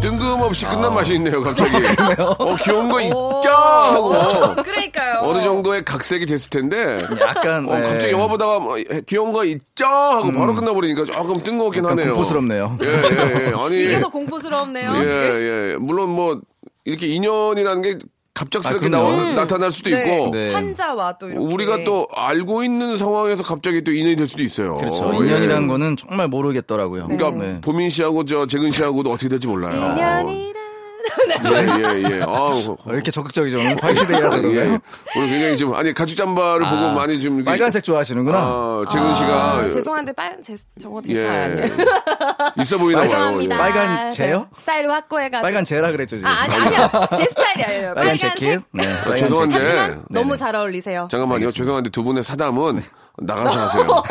뜬금없이 0.00 0.64
끝난 0.66 0.94
맛이 0.94 1.14
있네요, 1.14 1.42
갑자기. 1.42 1.76
어, 2.18 2.56
귀여운 2.64 2.88
거 2.88 2.96
오. 2.96 3.00
있죠! 3.00 3.50
하고. 3.50 4.62
그러니까요. 4.62 5.20
어느 5.22 5.42
정도의 5.42 5.84
각색이 5.84 6.26
됐을 6.26 6.50
텐데. 6.50 7.06
약간 7.20 7.68
어, 7.68 7.76
네. 7.76 7.82
갑자기 7.82 8.12
영화 8.12 8.26
보다가 8.26 8.60
뭐, 8.60 8.76
귀여운 9.06 9.32
거 9.32 9.44
있죠! 9.44 9.84
하고 9.86 10.32
바로 10.32 10.54
끝나버리니까 10.54 11.04
조금 11.04 11.34
뜬금없긴 11.34 11.84
약간 11.84 11.98
하네요. 11.98 12.14
공포스럽네요. 12.14 12.78
예, 12.82 12.88
예, 12.88 13.46
예. 13.48 13.52
아니. 13.54 13.82
이게 13.82 14.00
더 14.00 14.08
공포스럽네요. 14.08 14.92
예, 14.96 15.72
예. 15.72 15.76
물론 15.78 16.10
뭐, 16.10 16.40
이렇게 16.84 17.06
인연이라는 17.06 17.82
게 17.82 17.98
갑작스럽게 18.40 18.86
아, 18.86 18.90
나와, 18.90 19.12
그럼요. 19.12 19.32
나타날 19.34 19.70
수도 19.70 19.90
네. 19.90 20.00
있고. 20.14 20.30
네. 20.30 20.52
환자와 20.52 21.18
또 21.18 21.28
이렇게 21.28 21.44
우리가 21.44 21.84
또 21.84 22.06
알고 22.14 22.64
있는 22.64 22.96
상황에서 22.96 23.42
갑자기 23.42 23.84
또 23.84 23.92
인연이 23.92 24.16
될 24.16 24.26
수도 24.26 24.42
있어요. 24.42 24.74
그렇죠. 24.74 25.10
예. 25.12 25.18
인연이라는 25.18 25.68
거는 25.68 25.96
정말 25.96 26.28
모르겠더라고요. 26.28 27.04
그러니까 27.08 27.30
네. 27.44 27.60
보민 27.60 27.90
씨하고 27.90 28.24
저 28.24 28.46
재근 28.46 28.70
씨하고도 28.70 29.10
어떻게 29.10 29.28
될지 29.28 29.46
몰라요. 29.46 29.92
인연이란 29.92 30.54
예, 31.44 32.02
예, 32.10 32.16
예. 32.18 32.22
아우, 32.26 32.76
왜 32.86 32.94
이렇게 32.94 33.10
적극적이죠? 33.10 33.58
오늘 33.58 33.76
화이트데이라서 33.82 34.36
예, 34.38 34.40
그런가요? 34.40 34.72
예. 34.72 34.78
오늘 35.16 35.28
굉장히 35.28 35.56
지금 35.56 35.74
아니 35.74 35.94
가죽 35.94 36.16
잠바를 36.16 36.60
보고 36.60 36.76
아, 36.86 36.92
많이 36.94 37.20
좀 37.20 37.36
이렇게- 37.36 37.44
빨간색 37.50 37.84
좋아하시는구나. 37.84 38.38
아, 38.38 38.84
재근 38.90 39.14
씨가 39.14 39.54
아, 39.54 39.70
죄송한데 39.70 40.12
빨 40.12 40.38
제, 40.42 40.56
저거 40.80 41.00
제예 41.02 41.20
스타일 41.22 41.40
아니에요. 41.52 41.68
있어 42.60 42.78
보이나 42.78 43.00
봐요. 43.00 43.08
죄송합니다. 43.10 43.58
빨간 43.58 44.10
제요? 44.10 44.46
제 44.54 44.60
스타일을 44.60 44.90
확고해가지고. 44.90 45.42
빨간 45.42 45.64
제라 45.64 45.90
그랬죠, 45.90 46.16
지금. 46.16 46.28
아, 46.30 46.42
아니, 46.42 46.54
아니요. 46.54 46.90
제 47.16 47.24
스타일이 47.24 47.64
아니에요. 47.64 47.94
빨간. 47.94 48.14
재킷. 48.14 48.60
네. 48.72 48.86
아, 48.86 49.00
빨간 49.02 49.16
죄송한데. 49.16 49.96
너무. 50.10 50.36
잘 50.40 50.54
어울리세요. 50.56 51.06
잠깐만요. 51.10 51.50
죄송한데 51.50 51.90
두 51.90 52.02
분의 52.02 52.22
사담은 52.22 52.80
나가서 53.18 53.60
하세요. 53.60 54.02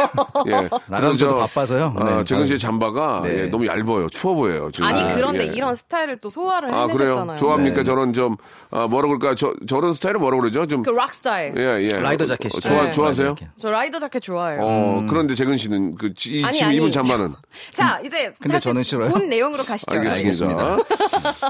예. 0.47 0.69
그리고 0.89 1.15
저도 1.15 1.37
바빠서요. 1.39 1.95
아, 1.97 2.03
네, 2.03 2.23
재근 2.23 2.45
씨의 2.45 2.59
저는- 2.59 2.61
잠바가 2.61 3.21
네. 3.23 3.43
예, 3.43 3.45
너무 3.47 3.65
얇아요. 3.65 4.07
추워 4.09 4.35
보여요. 4.35 4.69
지금. 4.71 4.87
아니, 4.87 5.01
아, 5.01 5.15
그런데 5.15 5.47
예. 5.47 5.51
이런 5.53 5.73
스타일을 5.73 6.17
또 6.17 6.29
소화를 6.29 6.71
아, 6.71 6.85
그래요? 6.87 7.18
해내셨잖아요. 7.21 7.37
좋아합니까? 7.37 7.75
네. 7.77 7.83
저런 7.83 8.13
좀, 8.13 8.35
아, 8.71 8.87
뭐라 8.87 9.07
그럴까? 9.07 9.35
저, 9.35 9.53
저런 9.67 9.93
스타일은 9.93 10.19
뭐라 10.19 10.37
그러죠? 10.37 10.65
좀. 10.65 10.83
그 10.83 10.91
락 10.91 11.13
스타일. 11.13 11.53
예, 11.57 11.81
예. 11.81 11.93
라이더 11.99 12.25
자켓이죠. 12.25 12.57
어, 12.57 12.61
좋아, 12.61 12.85
네. 12.85 12.91
좋아하세요? 12.91 13.27
라이더 13.27 13.39
자켓. 13.39 13.53
저 13.59 13.71
라이더 13.71 13.99
자켓 13.99 14.21
좋아해요. 14.21 14.59
어, 14.61 15.05
그런데 15.09 15.35
재근 15.35 15.57
씨는 15.57 15.95
그, 15.95 16.13
지- 16.13 16.39
이 16.39 16.43
아니, 16.43 16.53
지금 16.53 16.67
아니. 16.69 16.77
입은 16.77 16.91
잠바는. 16.91 17.33
자, 17.73 17.99
이제 18.05 18.31
근데 18.39 18.53
다시 18.53 18.65
저는 18.65 18.83
싫어요. 18.83 19.09
본 19.09 19.29
내용으로 19.29 19.63
가시죠. 19.63 19.91
알겠습니다. 19.97 20.75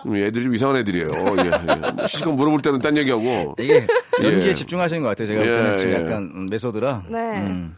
음, 0.05 0.15
애들이 0.15 0.43
좀 0.45 0.55
이상한 0.55 0.77
애들이에요. 0.77 1.10
예, 1.10 1.51
예. 2.03 2.08
실컷 2.08 2.32
물어볼 2.34 2.62
때는 2.62 2.79
딴 2.79 2.95
얘기하고. 2.97 3.55
이게 3.60 3.86
연기에 4.23 4.49
예. 4.49 4.53
집중하시는 4.53 5.01
것 5.01 5.10
같아요. 5.10 5.27
제가 5.27 5.41
예, 5.41 5.45
볼 5.45 5.55
때는 5.55 5.77
지금 5.77 5.91
예. 5.91 5.95
약간 5.95 6.32
음, 6.36 6.47
method라. 6.50 7.04
네. 7.10 7.19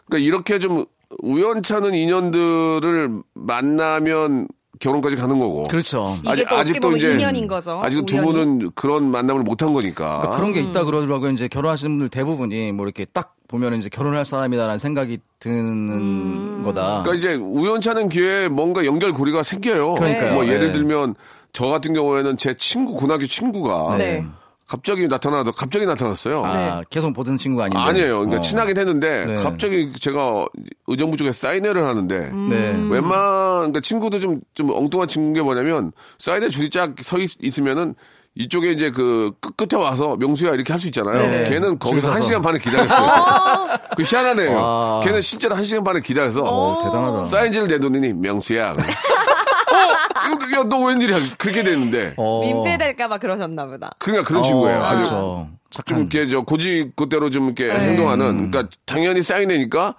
그러니까 0.07 0.17
이렇게 0.17 0.59
좀 0.59 0.85
우연찮은 1.23 1.93
인연들을 1.93 3.21
만나면 3.33 4.47
결혼까지 4.81 5.15
가는 5.15 5.39
거고. 5.39 5.67
그렇죠. 5.67 6.13
이게 6.33 6.43
또 6.49 6.55
어떻게 6.55 6.79
보면 6.79 6.99
인연인 6.99 7.47
거죠, 7.47 7.79
아직 7.83 8.05
두. 8.05 8.21
분은 8.21 8.71
그런 8.75 9.09
만남을 9.09 9.43
못 9.43 9.61
한 9.61 9.73
거니까. 9.73 10.21
그러니까 10.21 10.35
그런 10.35 10.53
게 10.53 10.61
있다 10.61 10.83
그러더라고요. 10.83 11.29
이제 11.31 11.47
결혼하시는 11.47 11.91
분들 11.91 12.09
대부분이 12.09 12.71
뭐 12.71 12.85
이렇게 12.85 13.05
딱 13.05 13.35
보면 13.47 13.75
이제 13.75 13.89
결혼할 13.89 14.25
사람이다라는 14.25 14.79
생각이 14.79 15.19
드는 15.39 16.63
거다. 16.63 17.03
그러니까 17.03 17.13
이제 17.13 17.35
우연찮은 17.35 18.09
기회에 18.09 18.47
뭔가 18.47 18.85
연결고리가 18.85 19.43
생겨요. 19.43 19.93
그러니까요. 19.95 20.33
뭐 20.33 20.47
예를 20.47 20.67
네. 20.67 20.73
들면 20.73 21.15
저 21.53 21.67
같은 21.67 21.93
경우에는 21.93 22.37
제 22.37 22.55
친구 22.55 22.95
고등학교 22.95 23.25
친구가 23.27 23.97
네. 23.97 24.25
갑자기 24.71 25.05
나타나서 25.09 25.51
갑자기 25.51 25.85
나타났어요. 25.85 26.43
아, 26.45 26.81
계속 26.89 27.11
보던 27.13 27.37
친구 27.37 27.61
아닌데. 27.61 27.77
아니에요. 27.77 28.19
그러니까 28.19 28.37
어. 28.37 28.41
친하긴 28.41 28.77
했는데 28.77 29.25
네. 29.25 29.35
갑자기 29.35 29.91
제가 29.99 30.45
의정부 30.87 31.17
쪽에 31.17 31.33
사인회를 31.33 31.83
하는데 31.85 32.29
네. 32.31 32.55
웬만 32.89 33.09
그러니까 33.57 33.81
친구도 33.81 34.21
좀좀 34.21 34.69
엉뚱한 34.71 35.09
친구인 35.09 35.33
게 35.33 35.41
뭐냐면 35.41 35.91
사인회 36.19 36.47
줄이 36.47 36.69
쫙 36.69 36.93
서 37.01 37.17
있으면은 37.19 37.95
이쪽에 38.35 38.71
이제 38.71 38.91
그 38.91 39.31
끝- 39.41 39.57
끝에 39.57 39.77
와서 39.77 40.15
명수야 40.17 40.53
이렇게 40.53 40.71
할 40.71 40.79
수 40.79 40.87
있잖아요. 40.87 41.17
네네. 41.17 41.49
걔는 41.49 41.77
거기서 41.79 42.07
줄 42.07 42.15
한. 42.15 42.21
시간 42.21 42.41
반을 42.41 42.59
기다렸어요. 42.61 43.67
그 43.97 44.03
희한하네요. 44.03 44.57
아. 44.57 45.01
걔는 45.03 45.19
실제로 45.19 45.53
한 45.53 45.65
시간 45.65 45.83
반을 45.83 45.99
기다려서 46.01 46.41
어, 46.45 46.77
대단하다. 46.81 47.25
사인지를 47.25 47.67
내더니 47.67 48.13
명수야. 48.13 48.71
어, 49.81 50.59
야, 50.59 50.63
너 50.69 50.83
웬일이야? 50.85 51.17
그렇게 51.37 51.63
됐는데. 51.63 52.13
어. 52.17 52.41
민폐될까봐 52.41 53.17
그러셨나 53.19 53.65
보다. 53.65 53.91
그러니까 53.99 54.27
그런 54.27 54.43
친구예요. 54.43 54.83
아주 54.83 54.97
그렇죠. 54.97 55.47
좀 55.49 55.57
착한. 55.69 55.97
이렇게 55.99 56.27
저 56.27 56.41
고지 56.41 56.91
그대로 56.95 57.29
좀 57.29 57.45
이렇게 57.45 57.67
네. 57.67 57.79
행동하는. 57.89 58.51
그러니까 58.51 58.75
당연히 58.85 59.21
사인회니까 59.21 59.95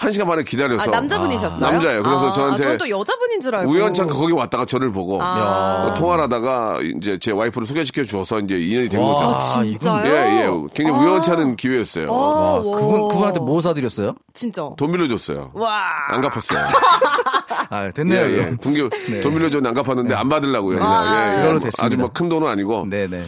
한 0.00 0.12
시간 0.12 0.28
반을 0.28 0.44
기다려서 0.44 0.92
아, 0.92 0.94
남자분이셨어요? 0.94 1.58
남자예요. 1.58 2.02
그래서 2.04 2.28
아, 2.28 2.32
저한테 2.32 2.78
또 2.78 2.88
여자분인 2.88 3.40
줄 3.40 3.52
알고. 3.56 3.68
우연찮게 3.72 4.12
거기 4.12 4.32
왔다가 4.32 4.64
저를 4.64 4.92
보고 4.92 5.20
아. 5.20 5.86
어, 5.90 5.94
통화를 5.94 6.22
하다가 6.24 6.78
이제 6.98 7.18
제 7.20 7.32
와이프를 7.32 7.66
소개시켜 7.66 8.04
주어서 8.04 8.38
이제 8.38 8.56
인연이 8.60 8.88
된 8.88 9.00
와, 9.00 9.14
거죠. 9.14 9.26
아, 9.58 9.62
진짜요? 9.64 10.06
예, 10.06 10.42
예. 10.42 10.46
굉장히 10.72 11.04
우연찮은 11.04 11.56
기회였어요. 11.56 12.08
어, 12.10 12.62
와. 12.64 12.78
그분 12.80 13.08
그분한테 13.08 13.40
뭐 13.40 13.60
사드렸어요? 13.60 14.14
진짜. 14.34 14.70
돈 14.76 14.92
빌려줬어요. 14.92 15.50
와. 15.54 15.82
안 16.10 16.20
갚았어요. 16.20 16.64
아, 17.70 17.86
예, 17.86 17.90
됐네요. 17.90 18.38
예. 18.38 18.56
돈, 18.62 18.74
기- 18.74 19.20
돈 19.20 19.34
빌려줬는데 19.34 19.68
안 19.68 19.74
갚았는데 19.74 20.14
안 20.14 20.28
받으려고요. 20.28 20.78
아. 20.80 21.26
예, 21.26 21.32
예. 21.32 21.36
그걸로 21.42 21.58
됐습니다. 21.58 21.84
아주 21.86 21.98
뭐 21.98 22.08
큰 22.14 22.28
돈은 22.28 22.46
아니고. 22.48 22.86
네, 22.88 23.08
네. 23.08 23.24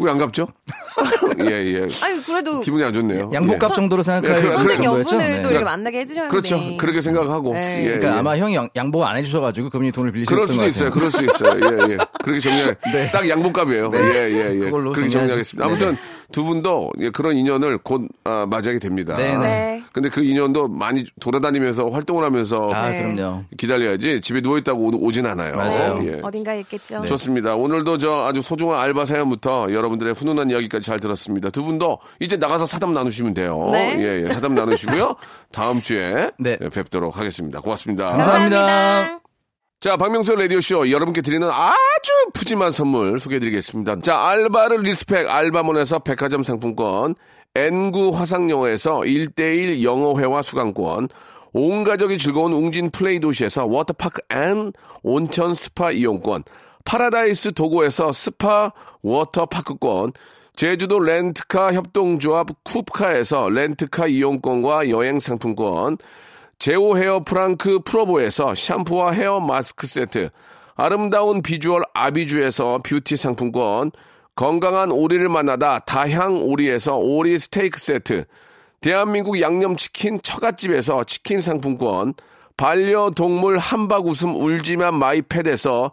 왜안 0.00 0.18
갚죠? 0.18 0.48
예, 1.40 1.46
예. 1.46 1.88
아니, 2.02 2.20
그래도. 2.22 2.60
기분이 2.60 2.82
안 2.84 2.92
좋네요. 2.92 3.30
양복값 3.32 3.70
예. 3.70 3.74
정도로 3.74 4.02
생각할 4.02 4.36
네, 4.36 4.40
그래, 4.42 4.50
선생? 4.52 4.84
여분을 4.84 5.18
네. 5.18 5.42
또 5.42 5.50
이렇게 5.50 5.64
만나게 5.64 6.00
해주셨는데. 6.00 6.30
그렇죠. 6.30 6.76
그렇게 6.78 7.00
생각하고. 7.00 7.54
네. 7.54 7.80
예, 7.80 7.84
그러니까 7.98 8.08
예. 8.08 8.18
아마 8.18 8.36
형이 8.36 8.54
양- 8.54 8.68
양복 8.76 9.02
안 9.04 9.16
해주셔가지고 9.16 9.70
그분이 9.70 9.92
돈을 9.92 10.12
빌리셨던 10.12 10.34
그럴 10.36 10.46
것 10.46 10.52
수도. 10.52 10.66
있어요. 10.66 10.90
그럴 10.90 11.10
수 11.10 11.24
있어요. 11.24 11.60
예, 11.88 11.92
예. 11.92 11.98
그렇게 12.22 12.40
정리, 12.40 12.58
네. 12.92 13.10
딱 13.10 13.28
양복값이에요. 13.28 13.90
예, 13.94 13.98
예, 14.30 14.54
예. 14.54 14.58
그걸로 14.58 14.92
그렇게 14.92 15.08
정리하겠습니다. 15.10 15.66
아무튼 15.66 15.96
두 16.32 16.44
분도 16.44 16.90
예, 17.00 17.10
그런 17.10 17.36
인연을 17.36 17.78
곧 17.78 18.02
아, 18.24 18.46
맞이하게 18.48 18.78
됩니다. 18.78 19.14
네, 19.14 19.36
네. 19.36 19.38
네. 19.38 19.82
근데 19.92 20.08
그 20.08 20.22
인연도 20.22 20.68
많이 20.68 21.04
돌아다니면서 21.20 21.88
활동을 21.88 22.22
하면서 22.22 22.68
아, 22.72 22.88
네. 22.90 23.02
그럼요. 23.02 23.44
기다려야지 23.56 24.20
집에 24.20 24.40
누워있다고 24.40 24.80
오- 24.80 25.04
오진 25.06 25.26
않아요. 25.26 25.56
맞아요. 25.56 26.00
예. 26.04 26.20
어딘가에 26.22 26.60
있겠죠. 26.60 27.02
좋습니다. 27.04 27.56
오늘도 27.56 27.98
저 27.98 28.26
아주 28.28 28.42
소중한 28.42 28.78
알바 28.78 29.06
사연부터 29.06 29.72
여러분 29.72 29.89
들의 29.98 30.14
훈훈한 30.14 30.50
이야기까지 30.50 30.84
잘 30.84 31.00
들었습니다. 31.00 31.50
두 31.50 31.64
분도 31.64 31.98
이제 32.20 32.36
나가서 32.36 32.66
사담 32.66 32.94
나누시면 32.94 33.34
돼요. 33.34 33.70
네. 33.72 33.96
예, 33.98 34.24
예. 34.24 34.32
사담 34.32 34.54
나누시고요. 34.54 35.16
다음 35.52 35.82
주에 35.82 36.30
네. 36.38 36.56
예, 36.60 36.68
뵙도록 36.68 37.16
하겠습니다. 37.18 37.60
고맙습니다. 37.60 38.10
감사합니다. 38.10 39.20
자, 39.80 39.96
박명수 39.96 40.34
라디오쇼 40.34 40.90
여러분께 40.90 41.22
드리는 41.22 41.48
아주 41.48 42.10
푸짐한 42.34 42.70
선물 42.70 43.18
소개해드리겠습니다. 43.18 44.00
자, 44.00 44.28
알바를 44.28 44.82
respect 44.82 45.30
알바몬에서 45.30 46.00
백화점 46.00 46.42
상품권, 46.42 47.14
N구 47.54 48.10
화상영어에서 48.10 49.00
1대1 49.00 49.82
영어회화 49.82 50.42
수강권, 50.42 51.08
온 51.52 51.84
가족이 51.84 52.18
즐거운 52.18 52.52
웅진 52.52 52.90
플레이 52.90 53.20
도시에서 53.20 53.64
워터파크 53.64 54.20
and 54.30 54.72
온천 55.02 55.54
스파 55.54 55.90
이용권, 55.90 56.44
파라다이스 56.90 57.52
도고에서 57.52 58.10
스파 58.10 58.72
워터파크권, 59.02 60.12
제주도 60.56 60.98
렌트카 60.98 61.72
협동조합 61.72 62.48
쿱카에서 62.64 63.48
렌트카 63.48 64.08
이용권과 64.08 64.88
여행 64.88 65.20
상품권, 65.20 65.98
제오 66.58 66.96
헤어 66.96 67.20
프랑크 67.20 67.82
프로보에서 67.84 68.56
샴푸와 68.56 69.12
헤어 69.12 69.38
마스크 69.38 69.86
세트, 69.86 70.30
아름다운 70.74 71.42
비주얼 71.42 71.82
아비주에서 71.94 72.80
뷰티 72.82 73.16
상품권, 73.16 73.92
건강한 74.34 74.90
오리를 74.90 75.28
만나다 75.28 75.78
다향 75.78 76.42
오리에서 76.42 76.96
오리 76.96 77.38
스테이크 77.38 77.78
세트, 77.78 78.24
대한민국 78.80 79.40
양념치킨 79.40 80.22
처갓집에서 80.24 81.04
치킨 81.04 81.40
상품권, 81.40 82.14
반려동물 82.56 83.58
함박 83.58 84.06
웃음 84.06 84.34
울지만 84.34 84.94
마이패드에서 84.96 85.92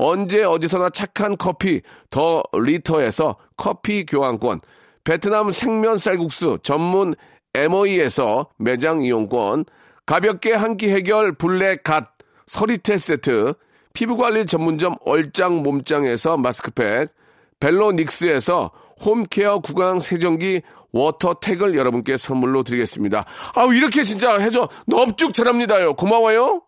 언제 0.00 0.44
어디서나 0.44 0.90
착한 0.90 1.36
커피 1.36 1.82
더 2.08 2.42
리터에서 2.52 3.36
커피 3.56 4.06
교환권, 4.06 4.60
베트남 5.02 5.50
생면 5.50 5.98
쌀국수 5.98 6.58
전문 6.62 7.16
MOE에서 7.54 8.48
매장 8.58 9.00
이용권, 9.00 9.64
가볍게 10.06 10.52
한 10.54 10.76
끼 10.76 10.88
해결 10.88 11.32
블랙 11.32 11.82
갓 11.82 12.12
서리테 12.46 12.96
세트, 12.96 13.54
피부관리 13.92 14.46
전문점 14.46 14.94
얼짱 15.04 15.62
몸짱에서 15.64 16.36
마스크팩, 16.36 17.08
벨로닉스에서 17.58 18.70
home 19.04 19.31
care 19.31 19.58
구강 19.58 19.98
세정기 19.98 20.62
워터택을 20.92 21.76
여러분께 21.76 22.16
선물로 22.16 22.62
드리겠습니다. 22.62 23.24
아우 23.54 23.74
이렇게 23.74 24.04
진짜 24.04 24.38
해줘 24.38 24.68
넙죽 24.86 25.34
잘합니다요. 25.34 25.94
고마워요. 25.94 26.62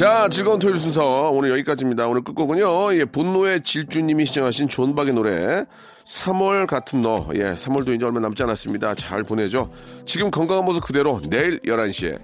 자, 0.00 0.30
즐거운 0.30 0.58
토요일 0.58 0.78
순서 0.78 1.30
오늘 1.30 1.50
여기까지입니다. 1.50 2.08
오늘 2.08 2.24
끝곡은요. 2.24 2.94
예, 2.94 3.04
분노의 3.04 3.62
질주님이 3.62 4.24
시청하신 4.24 4.68
존박의 4.68 5.12
노래 5.12 5.66
3월 6.06 6.66
같은 6.66 7.02
너. 7.02 7.28
예, 7.34 7.54
3월도 7.54 7.94
이제 7.94 8.06
얼마 8.06 8.18
남지 8.18 8.42
않았습니다. 8.42 8.94
잘 8.94 9.22
보내죠. 9.24 9.70
지금 10.06 10.30
건강한 10.30 10.64
모습 10.64 10.86
그대로 10.86 11.20
내일 11.28 11.60
11시에 11.60 12.18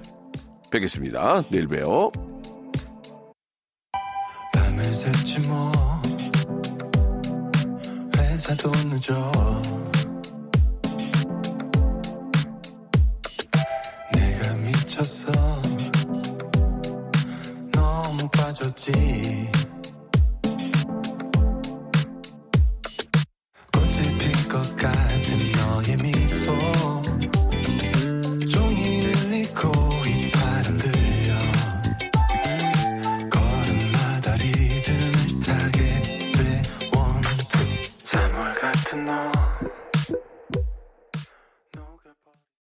뵙겠습니다. 0.70 1.42
내일 1.50 1.68
봬요. 1.68 2.10
뭐 5.46 5.72
회사도 8.16 8.70
늦어 8.88 9.32
내가 14.14 14.54
미쳤어 14.54 15.55
빠 18.92 19.55